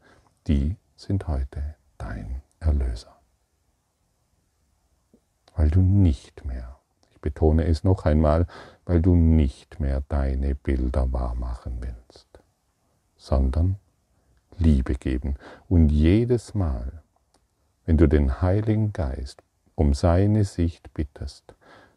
die 0.47 0.77
sind 0.95 1.27
heute 1.27 1.75
dein 1.97 2.41
Erlöser. 2.59 3.15
Weil 5.55 5.69
du 5.71 5.81
nicht 5.81 6.45
mehr, 6.45 6.74
betone 7.25 7.65
es 7.65 7.83
noch 7.83 8.05
einmal, 8.05 8.45
weil 8.85 9.01
du 9.01 9.15
nicht 9.15 9.79
mehr 9.79 10.03
deine 10.09 10.53
Bilder 10.53 11.11
wahrmachen 11.11 11.79
willst, 11.79 12.27
sondern 13.17 13.77
Liebe 14.59 14.93
geben. 14.93 15.33
Und 15.67 15.89
jedes 15.89 16.53
Mal, 16.53 17.01
wenn 17.87 17.97
du 17.97 18.07
den 18.07 18.43
Heiligen 18.43 18.93
Geist 18.93 19.41
um 19.73 19.95
seine 19.95 20.43
Sicht 20.43 20.93
bittest, 20.93 21.55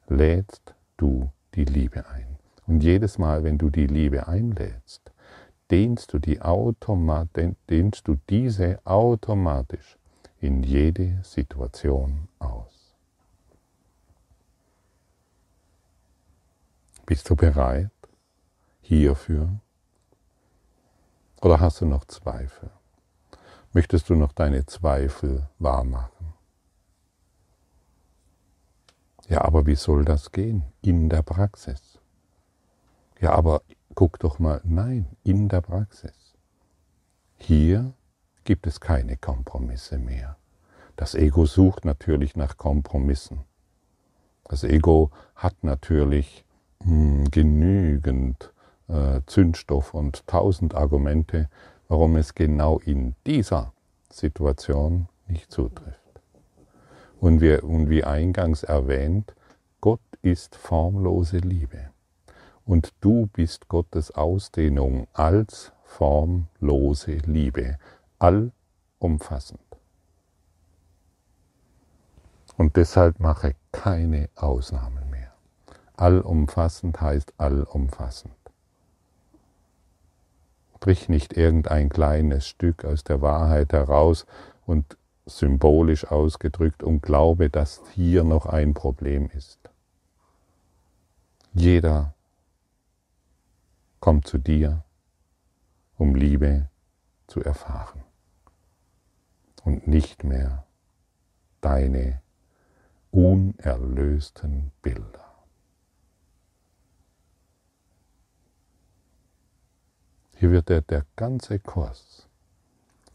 lädst 0.09 0.75
du 0.97 1.31
die 1.55 1.67
Liebe 1.67 2.09
ein. 2.09 2.38
Und 2.67 2.83
jedes 2.83 3.19
Mal, 3.19 3.45
wenn 3.45 3.59
du 3.59 3.69
die 3.69 3.87
Liebe 3.87 4.29
einlädst, 4.29 5.12
dehnst 5.71 6.14
du, 6.14 6.19
die 6.19 6.41
automat 6.41 7.29
dehnst 7.69 8.09
du 8.09 8.17
diese 8.31 8.79
automatisch 8.87 9.99
in 10.41 10.62
jede 10.62 11.19
Situation 11.23 12.29
aus. 12.38 12.78
Bist 17.09 17.31
du 17.31 17.37
bereit 17.37 17.90
hierfür? 18.83 19.49
Oder 21.40 21.59
hast 21.59 21.81
du 21.81 21.87
noch 21.87 22.05
Zweifel? 22.05 22.68
Möchtest 23.73 24.11
du 24.11 24.14
noch 24.14 24.33
deine 24.33 24.66
Zweifel 24.66 25.49
wahrmachen? 25.59 26.35
Ja, 29.27 29.40
aber 29.40 29.64
wie 29.64 29.75
soll 29.75 30.05
das 30.05 30.33
gehen? 30.33 30.64
In 30.83 31.09
der 31.09 31.23
Praxis. 31.23 31.99
Ja, 33.21 33.33
aber 33.33 33.62
guck 33.94 34.18
doch 34.18 34.38
mal, 34.38 34.61
nein, 34.64 35.07
in 35.25 35.49
der 35.49 35.62
Praxis. 35.62 36.35
Hier 37.38 37.94
gibt 38.44 38.66
es 38.66 38.81
keine 38.81 39.16
Kompromisse 39.16 39.97
mehr. 39.97 40.37
Das 40.97 41.14
Ego 41.14 41.47
sucht 41.47 41.87
natürlich 41.87 42.37
nach 42.37 42.59
Kompromissen. 42.59 43.47
Das 44.44 44.62
Ego 44.62 45.11
hat 45.35 45.64
natürlich 45.64 46.44
hm, 46.85 47.31
genügend 47.31 48.53
äh, 48.88 49.21
Zündstoff 49.27 49.95
und 49.95 50.27
tausend 50.27 50.75
Argumente, 50.75 51.49
warum 51.88 52.17
es 52.17 52.35
genau 52.35 52.79
in 52.79 53.14
dieser 53.27 53.73
Situation 54.11 55.09
nicht 55.27 55.51
zutrifft. 55.51 55.99
Und, 57.21 57.41
wir, 57.41 57.64
und 57.64 57.91
wie 57.91 58.05
eingangs 58.05 58.62
erwähnt, 58.62 59.35
Gott 59.81 60.01
ist 60.23 60.57
formlose 60.57 61.38
Liebe. 61.38 61.91
Und 62.64 62.93
du 63.01 63.27
bist 63.33 63.69
Gottes 63.69 64.11
Ausdehnung 64.11 65.07
als 65.12 65.73
formlose 65.85 67.19
Liebe, 67.25 67.79
allumfassend. 68.19 69.61
Und 72.57 72.77
deshalb 72.77 73.21
mache 73.21 73.55
keine 73.73 74.29
Ausnahmen. 74.35 75.08
Allumfassend 75.99 77.01
heißt 77.01 77.35
allumfassend. 77.39 78.33
Brich 80.79 81.09
nicht 81.09 81.37
irgendein 81.37 81.89
kleines 81.89 82.47
Stück 82.47 82.85
aus 82.85 83.03
der 83.03 83.21
Wahrheit 83.21 83.73
heraus 83.73 84.25
und 84.65 84.97
symbolisch 85.27 86.07
ausgedrückt 86.07 86.85
und 86.85 87.03
glaube, 87.03 87.51
dass 87.51 87.83
hier 87.95 88.23
noch 88.23 88.47
ein 88.47 88.75
Problem 88.75 89.29
ist. 89.31 89.59
Jeder 91.53 92.15
kommt 93.99 94.29
zu 94.29 94.39
dir, 94.39 94.85
um 95.97 96.15
Liebe 96.15 96.69
zu 97.27 97.43
erfahren 97.43 98.05
und 99.65 99.89
nicht 99.89 100.23
mehr 100.23 100.65
deine 101.61 102.23
unerlösten 103.11 104.71
Bilder. 104.81 105.28
Hier 110.38 110.53
wird 110.53 110.68
dir 110.68 110.83
der 110.83 111.05
ganze 111.16 111.59
Kurs 111.59 112.29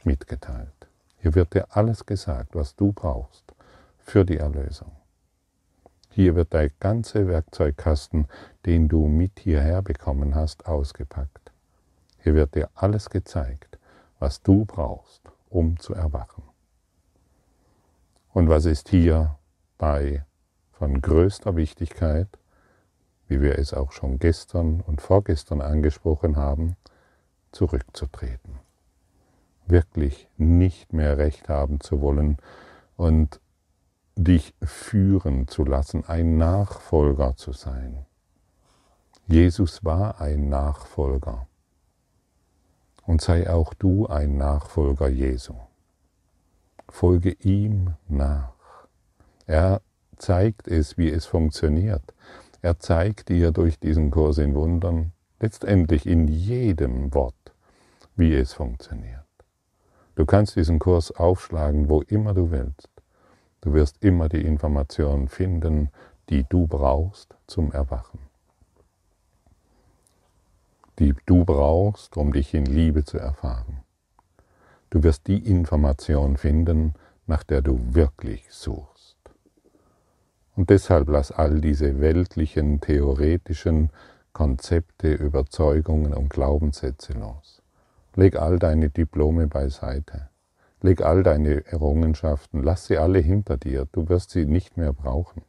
mitgeteilt. 0.04 0.88
Hier 1.20 1.34
wird 1.36 1.54
dir 1.54 1.68
alles 1.70 2.06
gesagt, 2.06 2.54
was 2.54 2.76
du 2.76 2.92
brauchst 2.92 3.54
für 3.98 4.26
die 4.26 4.38
Erlösung. 4.38 4.92
Hier 6.10 6.36
wird 6.36 6.54
dein 6.54 6.70
ganzer 6.82 7.26
Werkzeugkasten, 7.28 8.28
den 8.66 8.90
du 8.90 9.08
mit 9.08 9.40
hierher 9.40 9.82
bekommen 9.82 10.36
hast, 10.36 10.66
ausgepackt. 10.66 11.54
Hier 12.20 12.34
wird 12.34 12.56
dir 12.56 12.70
alles 12.76 13.10
gezeigt, 13.10 13.80
was 14.20 14.42
du 14.42 14.66
brauchst, 14.66 15.22
um 15.50 15.80
zu 15.80 15.94
erwachen. 15.94 16.44
Und 18.34 18.50
was 18.50 18.66
ist 18.66 18.90
hierbei 18.90 20.26
von 20.74 21.02
größter 21.02 21.56
Wichtigkeit? 21.56 22.28
wie 23.28 23.42
wir 23.42 23.58
es 23.58 23.74
auch 23.74 23.92
schon 23.92 24.20
gestern 24.20 24.82
und 24.82 25.02
vorgestern 25.02 25.62
angesprochen 25.62 26.36
haben, 26.36 26.76
zurückzutreten. 27.54 28.60
Wirklich 29.66 30.28
nicht 30.38 30.92
mehr 30.92 31.18
recht 31.18 31.48
haben 31.48 31.80
zu 31.80 32.02
wollen 32.02 32.38
und 32.98 33.40
dich 34.16 34.54
führen 34.62 35.48
zu 35.48 35.64
lassen, 35.64 36.06
ein 36.06 36.38
Nachfolger 36.38 37.36
zu 37.38 37.54
sein. 37.54 38.06
Jesus 39.28 39.84
war 39.84 40.20
ein 40.20 40.50
Nachfolger. 40.50 41.48
Und 43.06 43.22
sei 43.22 43.50
auch 43.50 43.74
du 43.74 44.08
ein 44.08 44.38
Nachfolger 44.38 45.08
Jesu. 45.08 45.56
Folge 46.90 47.32
ihm 47.32 47.96
nach. 48.08 48.54
Er 49.46 49.82
zeigt 50.18 50.68
es, 50.68 50.98
wie 50.98 51.10
es 51.10 51.26
funktioniert. 51.26 52.14
Er 52.62 52.80
zeigt 52.80 53.30
dir 53.30 53.52
durch 53.52 53.80
diesen 53.80 54.12
Kurs 54.12 54.38
in 54.38 54.56
Wundern, 54.56 55.12
letztendlich 55.40 56.06
in 56.06 56.28
jedem 56.28 57.14
Wort, 57.14 57.36
wie 58.16 58.34
es 58.34 58.54
funktioniert. 58.54 59.24
Du 60.16 60.26
kannst 60.26 60.56
diesen 60.56 60.80
Kurs 60.80 61.12
aufschlagen, 61.12 61.90
wo 61.90 62.02
immer 62.02 62.34
du 62.34 62.52
willst. 62.52 62.90
Du 63.62 63.74
wirst 63.74 64.04
immer 64.04 64.30
die 64.30 64.46
Informationen 64.46 65.28
finden, 65.28 65.90
die 66.30 66.44
du 66.44 66.68
brauchst 66.68 67.36
zum 67.48 67.72
Erwachen. 67.72 68.20
Die 71.00 71.16
du 71.26 71.44
brauchst, 71.44 72.18
um 72.18 72.34
dich 72.34 72.54
in 72.54 72.66
Liebe 72.66 73.04
zu 73.04 73.18
erfahren. 73.18 73.84
Du 74.90 75.02
wirst 75.02 75.26
die 75.28 75.50
Information 75.50 76.38
finden, 76.38 76.94
nach 77.26 77.44
der 77.44 77.62
du 77.62 77.80
wirklich 77.96 78.46
suchst. 78.52 79.18
Und 80.56 80.70
deshalb 80.70 81.10
lass 81.10 81.32
all 81.32 81.62
diese 81.62 82.00
weltlichen, 82.00 82.80
theoretischen 82.80 83.90
Konzepte, 84.34 85.14
Überzeugungen 85.14 86.14
und 86.14 86.30
Glaubenssätze 86.30 87.14
los. 87.14 87.53
Leg 88.16 88.36
all 88.36 88.60
deine 88.60 88.90
Diplome 88.90 89.48
beiseite. 89.48 90.30
Leg 90.82 91.02
all 91.02 91.24
deine 91.24 91.66
Errungenschaften, 91.66 92.62
lass 92.62 92.88
sie 92.88 92.98
alle 92.98 93.20
hinter 93.20 93.58
dir, 93.58 93.88
du 93.92 94.10
wirst 94.10 94.32
sie 94.32 94.46
nicht 94.46 94.78
mehr 94.78 94.94
brauchen. 94.94 95.42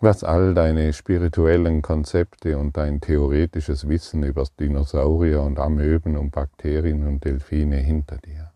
Lass 0.00 0.22
all 0.22 0.54
deine 0.54 0.92
spirituellen 0.92 1.80
Konzepte 1.80 2.58
und 2.58 2.76
dein 2.76 3.00
theoretisches 3.00 3.88
Wissen 3.88 4.22
über 4.22 4.44
Dinosaurier 4.60 5.42
und 5.42 5.58
Amöben 5.58 6.16
und 6.18 6.30
Bakterien 6.30 7.06
und 7.06 7.24
Delfine 7.24 7.76
hinter 7.76 8.18
dir. 8.18 8.52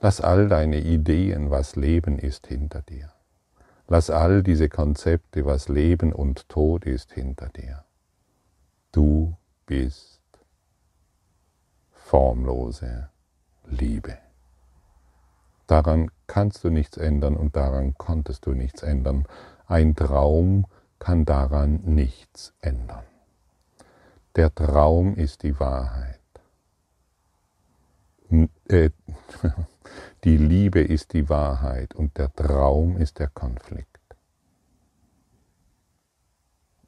Lass 0.00 0.20
all 0.20 0.48
deine 0.48 0.80
Ideen, 0.80 1.50
was 1.50 1.76
Leben 1.76 2.18
ist, 2.18 2.46
hinter 2.46 2.82
dir. 2.82 3.10
Lass 3.88 4.10
all 4.10 4.42
diese 4.42 4.68
Konzepte, 4.68 5.44
was 5.46 5.68
Leben 5.68 6.12
und 6.12 6.48
Tod 6.48 6.86
ist, 6.86 7.12
hinter 7.12 7.48
dir. 7.48 7.84
Du 8.92 9.37
bist 9.68 10.20
formlose 11.92 13.10
Liebe. 13.64 14.18
Daran 15.68 16.10
kannst 16.26 16.64
du 16.64 16.70
nichts 16.70 16.96
ändern 16.96 17.36
und 17.36 17.54
daran 17.54 17.94
konntest 17.98 18.46
du 18.46 18.52
nichts 18.52 18.82
ändern. 18.82 19.26
Ein 19.66 19.94
Traum 19.94 20.66
kann 20.98 21.24
daran 21.24 21.82
nichts 21.84 22.54
ändern. 22.60 23.04
Der 24.34 24.52
Traum 24.54 25.14
ist 25.14 25.42
die 25.42 25.60
Wahrheit. 25.60 26.18
Äh, 28.68 28.90
Die 30.24 30.36
Liebe 30.36 30.80
ist 30.80 31.12
die 31.12 31.28
Wahrheit 31.28 31.94
und 31.94 32.18
der 32.18 32.32
Traum 32.34 32.96
ist 32.96 33.18
der 33.18 33.28
Konflikt. 33.28 33.97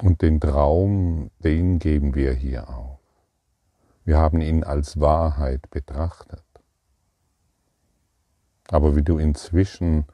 Und 0.03 0.23
den 0.23 0.41
Traum, 0.41 1.31
den 1.41 1.79
geben 1.79 2.15
wir 2.15 2.33
hier 2.33 2.71
auf. 2.71 2.99
Wir 4.05 4.17
haben 4.17 4.41
ihn 4.41 4.65
als 4.65 4.99
Wahrheit 4.99 5.71
betrachtet. 5.71 6.45
Aber 8.69 8.97
wie 8.97 9.03
du 9.03 9.19
inzwischen 9.19 10.07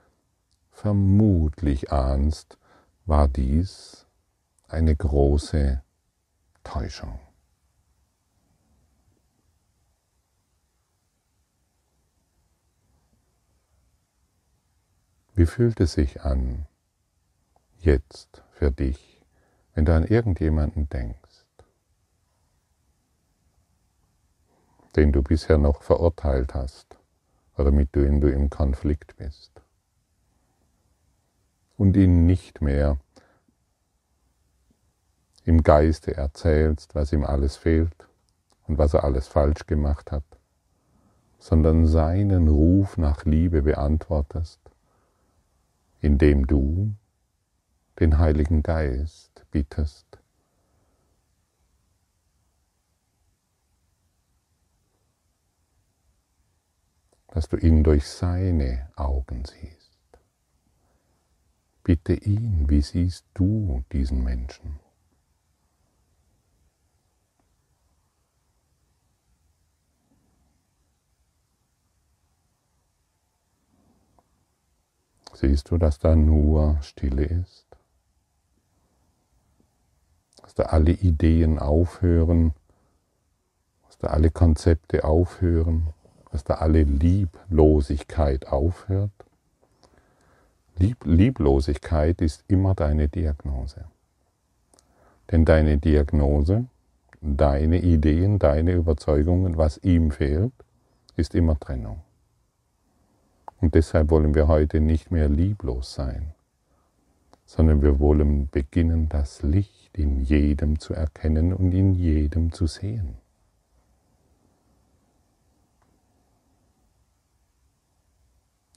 vermutlich 0.72 1.92
ahnst, 1.92 2.58
war 3.04 3.28
dies 3.28 4.06
eine 4.66 4.96
große 4.96 5.82
Täuschung. 6.64 7.20
Wie 15.34 15.46
fühlt 15.46 15.80
es 15.80 15.92
sich 15.92 16.22
an, 16.22 16.66
jetzt 17.78 18.42
für 18.52 18.72
dich, 18.72 19.15
wenn 19.76 19.84
du 19.84 19.94
an 19.94 20.04
irgendjemanden 20.04 20.88
denkst, 20.88 21.44
den 24.96 25.12
du 25.12 25.22
bisher 25.22 25.58
noch 25.58 25.82
verurteilt 25.82 26.54
hast 26.54 26.96
oder 27.56 27.70
mit 27.70 27.94
dem 27.94 28.20
du 28.20 28.32
im 28.32 28.50
Konflikt 28.50 29.16
bist 29.16 29.52
und 31.76 31.96
ihn 31.96 32.26
nicht 32.26 32.60
mehr 32.60 32.98
im 35.44 35.62
Geiste 35.62 36.16
erzählst, 36.16 36.96
was 36.96 37.12
ihm 37.12 37.24
alles 37.24 37.56
fehlt 37.56 38.08
und 38.66 38.78
was 38.78 38.94
er 38.94 39.04
alles 39.04 39.28
falsch 39.28 39.66
gemacht 39.66 40.10
hat, 40.10 40.24
sondern 41.38 41.86
seinen 41.86 42.48
Ruf 42.48 42.96
nach 42.96 43.24
Liebe 43.24 43.62
beantwortest 43.62 44.58
indem 46.00 46.46
du 46.46 46.94
den 47.98 48.18
Heiligen 48.18 48.62
Geist 48.62 49.25
bittest, 49.56 50.18
dass 57.28 57.48
du 57.48 57.56
ihn 57.56 57.82
durch 57.82 58.06
seine 58.06 58.92
Augen 58.96 59.46
siehst. 59.46 59.98
Bitte 61.82 62.12
ihn, 62.12 62.68
wie 62.68 62.82
siehst 62.82 63.24
du 63.32 63.82
diesen 63.92 64.22
Menschen? 64.22 64.78
Siehst 75.32 75.70
du, 75.70 75.78
dass 75.78 75.98
da 75.98 76.14
nur 76.14 76.82
Stille 76.82 77.24
ist? 77.24 77.65
Dass 80.46 80.54
da 80.54 80.62
alle 80.66 80.92
Ideen 80.92 81.58
aufhören, 81.58 82.54
dass 83.84 83.98
da 83.98 84.06
alle 84.06 84.30
Konzepte 84.30 85.02
aufhören, 85.02 85.88
dass 86.30 86.44
da 86.44 86.54
alle 86.54 86.84
Lieblosigkeit 86.84 88.46
aufhört? 88.46 89.10
Lieb 90.78 91.04
Lieblosigkeit 91.04 92.20
ist 92.20 92.44
immer 92.46 92.76
deine 92.76 93.08
Diagnose. 93.08 93.86
Denn 95.32 95.44
deine 95.44 95.78
Diagnose, 95.78 96.66
deine 97.20 97.80
Ideen, 97.80 98.38
deine 98.38 98.74
Überzeugungen, 98.74 99.56
was 99.56 99.78
ihm 99.78 100.12
fehlt, 100.12 100.52
ist 101.16 101.34
immer 101.34 101.58
Trennung. 101.58 102.02
Und 103.60 103.74
deshalb 103.74 104.10
wollen 104.10 104.36
wir 104.36 104.46
heute 104.46 104.78
nicht 104.78 105.10
mehr 105.10 105.28
lieblos 105.28 105.92
sein, 105.92 106.34
sondern 107.46 107.82
wir 107.82 107.98
wollen 107.98 108.48
beginnen, 108.48 109.08
das 109.08 109.42
Licht 109.42 109.75
in 109.96 110.20
jedem 110.20 110.78
zu 110.78 110.94
erkennen 110.94 111.52
und 111.52 111.72
in 111.72 111.94
jedem 111.94 112.52
zu 112.52 112.66
sehen. 112.66 113.16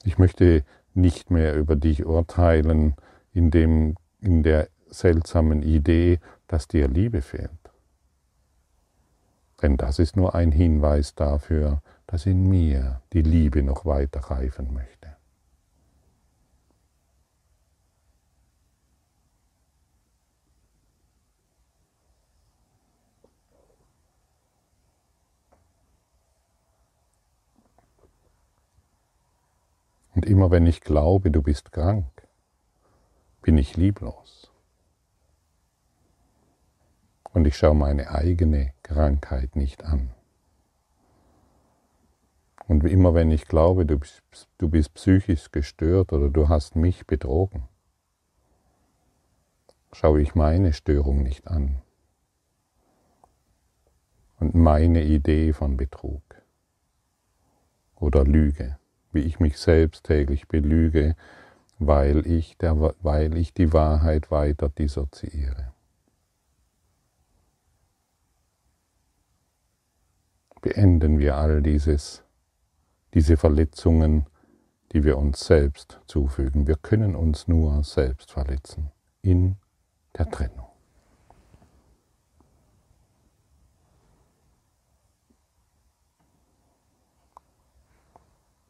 Ich 0.02 0.18
möchte 0.18 0.64
nicht 0.94 1.30
mehr 1.30 1.54
über 1.56 1.76
dich 1.76 2.06
urteilen 2.06 2.94
in, 3.32 3.50
dem, 3.50 3.96
in 4.20 4.42
der 4.42 4.68
seltsamen 4.88 5.62
Idee, 5.62 6.20
dass 6.48 6.68
dir 6.68 6.88
Liebe 6.88 7.20
fehlt. 7.22 7.50
Denn 9.62 9.76
das 9.76 9.98
ist 9.98 10.16
nur 10.16 10.34
ein 10.34 10.52
Hinweis 10.52 11.14
dafür, 11.14 11.82
dass 12.06 12.26
in 12.26 12.48
mir 12.48 13.02
die 13.12 13.22
Liebe 13.22 13.62
noch 13.62 13.84
weiter 13.84 14.20
reifen 14.20 14.72
möchte. 14.72 15.00
Und 30.19 30.19
immer 30.30 30.50
wenn 30.52 30.66
ich 30.66 30.80
glaube, 30.80 31.32
du 31.32 31.42
bist 31.42 31.72
krank, 31.72 32.06
bin 33.42 33.58
ich 33.58 33.76
lieblos. 33.76 34.50
Und 37.32 37.46
ich 37.46 37.56
schaue 37.56 37.74
meine 37.74 38.10
eigene 38.10 38.72
Krankheit 38.82 39.56
nicht 39.56 39.84
an. 39.84 40.10
Und 42.68 42.84
immer 42.84 43.14
wenn 43.14 43.32
ich 43.32 43.46
glaube, 43.46 43.84
du 43.84 43.98
bist, 43.98 44.22
du 44.58 44.68
bist 44.68 44.94
psychisch 44.94 45.50
gestört 45.50 46.12
oder 46.12 46.28
du 46.28 46.48
hast 46.48 46.76
mich 46.76 47.06
betrogen, 47.06 47.64
schaue 49.92 50.22
ich 50.22 50.36
meine 50.36 50.72
Störung 50.72 51.24
nicht 51.24 51.48
an 51.48 51.82
und 54.38 54.54
meine 54.54 55.02
Idee 55.02 55.52
von 55.52 55.76
Betrug 55.76 56.22
oder 57.96 58.24
Lüge, 58.24 58.79
wie 59.12 59.20
ich 59.20 59.40
mich 59.40 59.58
selbst 59.58 60.04
täglich 60.04 60.48
belüge, 60.48 61.16
weil 61.78 62.26
ich, 62.26 62.56
der, 62.58 62.78
weil 63.02 63.36
ich 63.36 63.54
die 63.54 63.72
Wahrheit 63.72 64.30
weiter 64.30 64.68
dissoziiere. 64.68 65.72
Beenden 70.60 71.18
wir 71.18 71.36
all 71.36 71.62
dieses, 71.62 72.22
diese 73.14 73.36
Verletzungen, 73.36 74.26
die 74.92 75.04
wir 75.04 75.16
uns 75.16 75.40
selbst 75.40 76.00
zufügen. 76.06 76.66
Wir 76.66 76.76
können 76.76 77.16
uns 77.16 77.48
nur 77.48 77.82
selbst 77.82 78.30
verletzen 78.30 78.90
in 79.22 79.56
der 80.18 80.30
Trennung. 80.30 80.69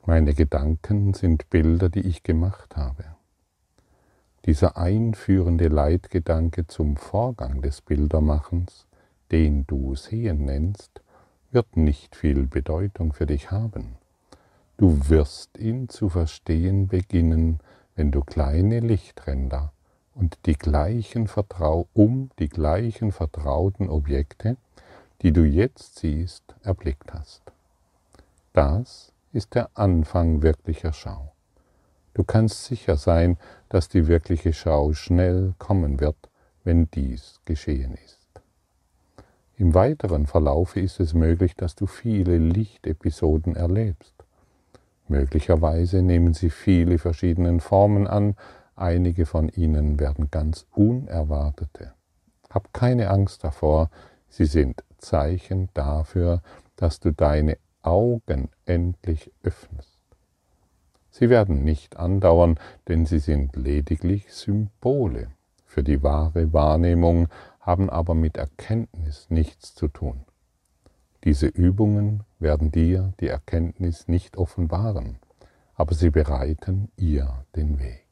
Meine 0.06 0.34
Gedanken 0.34 1.12
sind 1.12 1.50
Bilder, 1.50 1.90
die 1.90 2.00
ich 2.00 2.22
gemacht 2.22 2.76
habe. 2.76 3.04
Dieser 4.46 4.78
einführende 4.78 5.68
Leitgedanke 5.68 6.66
zum 6.66 6.96
Vorgang 6.96 7.60
des 7.60 7.82
Bildermachens, 7.82 8.86
den 9.30 9.66
du 9.66 9.94
Sehen 9.94 10.46
nennst, 10.46 11.02
wird 11.50 11.76
nicht 11.76 12.16
viel 12.16 12.46
Bedeutung 12.46 13.12
für 13.12 13.26
dich 13.26 13.50
haben. 13.50 13.96
Du 14.78 15.10
wirst 15.10 15.58
ihn 15.58 15.90
zu 15.90 16.08
verstehen 16.08 16.88
beginnen, 16.88 17.60
wenn 17.94 18.10
du 18.10 18.22
kleine 18.22 18.80
Lichtränder 18.80 19.72
und 20.14 20.38
die 20.46 20.54
gleichen 20.54 21.28
Vertrau 21.28 21.86
um 21.92 22.30
die 22.38 22.48
gleichen 22.48 23.12
vertrauten 23.12 23.90
Objekte, 23.90 24.56
die 25.20 25.32
du 25.32 25.44
jetzt 25.44 25.98
siehst, 25.98 26.54
erblickt 26.62 27.12
hast. 27.12 27.42
Das 28.54 29.12
ist 29.32 29.54
der 29.54 29.70
Anfang 29.74 30.42
wirklicher 30.42 30.92
Schau. 30.92 31.32
Du 32.14 32.24
kannst 32.24 32.64
sicher 32.64 32.96
sein, 32.96 33.38
dass 33.68 33.88
die 33.88 34.06
wirkliche 34.08 34.52
Schau 34.52 34.92
schnell 34.92 35.54
kommen 35.58 36.00
wird, 36.00 36.16
wenn 36.64 36.90
dies 36.90 37.40
geschehen 37.44 37.94
ist. 37.94 38.18
Im 39.56 39.74
weiteren 39.74 40.26
Verlaufe 40.26 40.80
ist 40.80 41.00
es 41.00 41.14
möglich, 41.14 41.54
dass 41.54 41.74
du 41.74 41.86
viele 41.86 42.38
Lichtepisoden 42.38 43.56
erlebst. 43.56 44.14
Möglicherweise 45.06 46.02
nehmen 46.02 46.34
sie 46.34 46.50
viele 46.50 46.98
verschiedene 46.98 47.60
Formen 47.60 48.06
an, 48.06 48.36
einige 48.74 49.26
von 49.26 49.48
ihnen 49.48 50.00
werden 50.00 50.30
ganz 50.30 50.66
unerwartete. 50.72 51.92
Hab 52.48 52.72
keine 52.72 53.10
Angst 53.10 53.44
davor, 53.44 53.90
sie 54.28 54.46
sind 54.46 54.82
Zeichen 54.98 55.68
dafür, 55.74 56.42
dass 56.76 57.00
du 57.00 57.12
deine 57.12 57.58
Augen 57.82 58.50
endlich 58.66 59.32
öffnest. 59.42 60.00
Sie 61.10 61.28
werden 61.28 61.64
nicht 61.64 61.96
andauern, 61.96 62.58
denn 62.88 63.06
sie 63.06 63.18
sind 63.18 63.56
lediglich 63.56 64.32
Symbole. 64.32 65.28
Für 65.66 65.82
die 65.82 66.02
wahre 66.02 66.52
Wahrnehmung 66.52 67.28
haben 67.60 67.90
aber 67.90 68.14
mit 68.14 68.36
Erkenntnis 68.36 69.26
nichts 69.28 69.74
zu 69.74 69.88
tun. 69.88 70.24
Diese 71.24 71.46
Übungen 71.46 72.24
werden 72.38 72.72
dir 72.72 73.12
die 73.20 73.28
Erkenntnis 73.28 74.08
nicht 74.08 74.36
offenbaren, 74.36 75.18
aber 75.74 75.94
sie 75.94 76.10
bereiten 76.10 76.90
ihr 76.96 77.44
den 77.54 77.78
Weg. 77.78 78.06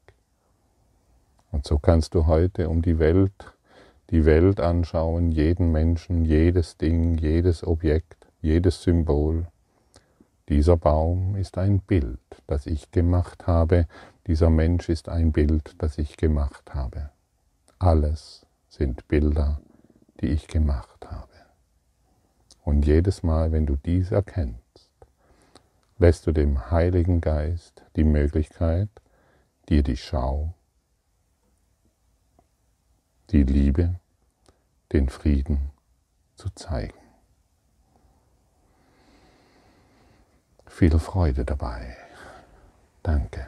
Und 1.51 1.65
so 1.65 1.79
kannst 1.79 2.13
du 2.13 2.27
heute 2.27 2.69
um 2.69 2.81
die 2.81 2.99
Welt, 2.99 3.53
die 4.11 4.25
Welt 4.25 4.59
anschauen, 4.59 5.31
jeden 5.31 5.71
Menschen, 5.71 6.25
jedes 6.25 6.77
Ding, 6.77 7.17
jedes 7.17 7.65
Objekt, 7.65 8.27
jedes 8.41 8.83
Symbol, 8.83 9.47
dieser 10.49 10.77
Baum 10.77 11.35
ist 11.35 11.57
ein 11.57 11.79
Bild, 11.79 12.19
das 12.47 12.65
ich 12.65 12.91
gemacht 12.91 13.45
habe, 13.45 13.87
dieser 14.25 14.49
Mensch 14.49 14.89
ist 14.89 15.07
ein 15.07 15.31
Bild, 15.31 15.75
das 15.77 15.97
ich 15.97 16.17
gemacht 16.17 16.73
habe. 16.73 17.11
Alles 17.77 18.45
sind 18.67 19.07
Bilder, 19.07 19.61
die 20.19 20.27
ich 20.27 20.47
gemacht 20.47 21.09
habe. 21.09 21.29
Und 22.63 22.85
jedes 22.85 23.23
Mal, 23.23 23.51
wenn 23.51 23.65
du 23.65 23.75
dies 23.75 24.11
erkennst, 24.11 24.97
lässt 25.97 26.25
du 26.27 26.31
dem 26.31 26.71
Heiligen 26.71 27.21
Geist 27.21 27.83
die 27.95 28.03
Möglichkeit, 28.03 28.89
dir 29.69 29.83
die 29.83 29.97
Schau, 29.97 30.53
die 33.29 33.43
Liebe, 33.43 33.99
den 34.91 35.09
Frieden 35.09 35.69
zu 36.35 36.49
zeigen. 36.55 36.98
Viel 40.69 40.97
Freude 40.97 41.43
dabei. 41.43 41.97
Danke. 43.03 43.47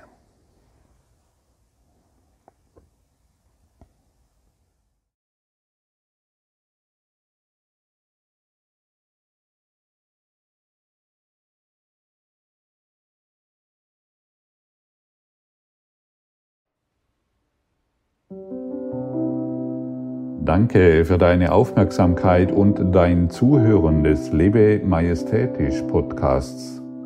Danke 20.43 21.05
für 21.05 21.17
deine 21.17 21.53
Aufmerksamkeit 21.53 22.51
und 22.51 22.93
dein 22.93 23.29
Zuhören 23.29 24.03
des 24.03 24.33
Lebe 24.33 24.81
Majestätisch 24.83 25.81
Podcasts. 25.83 26.80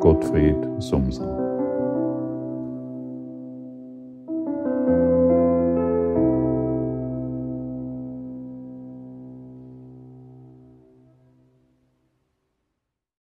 Gottfried 0.00 0.80
Sumser. 0.80 1.43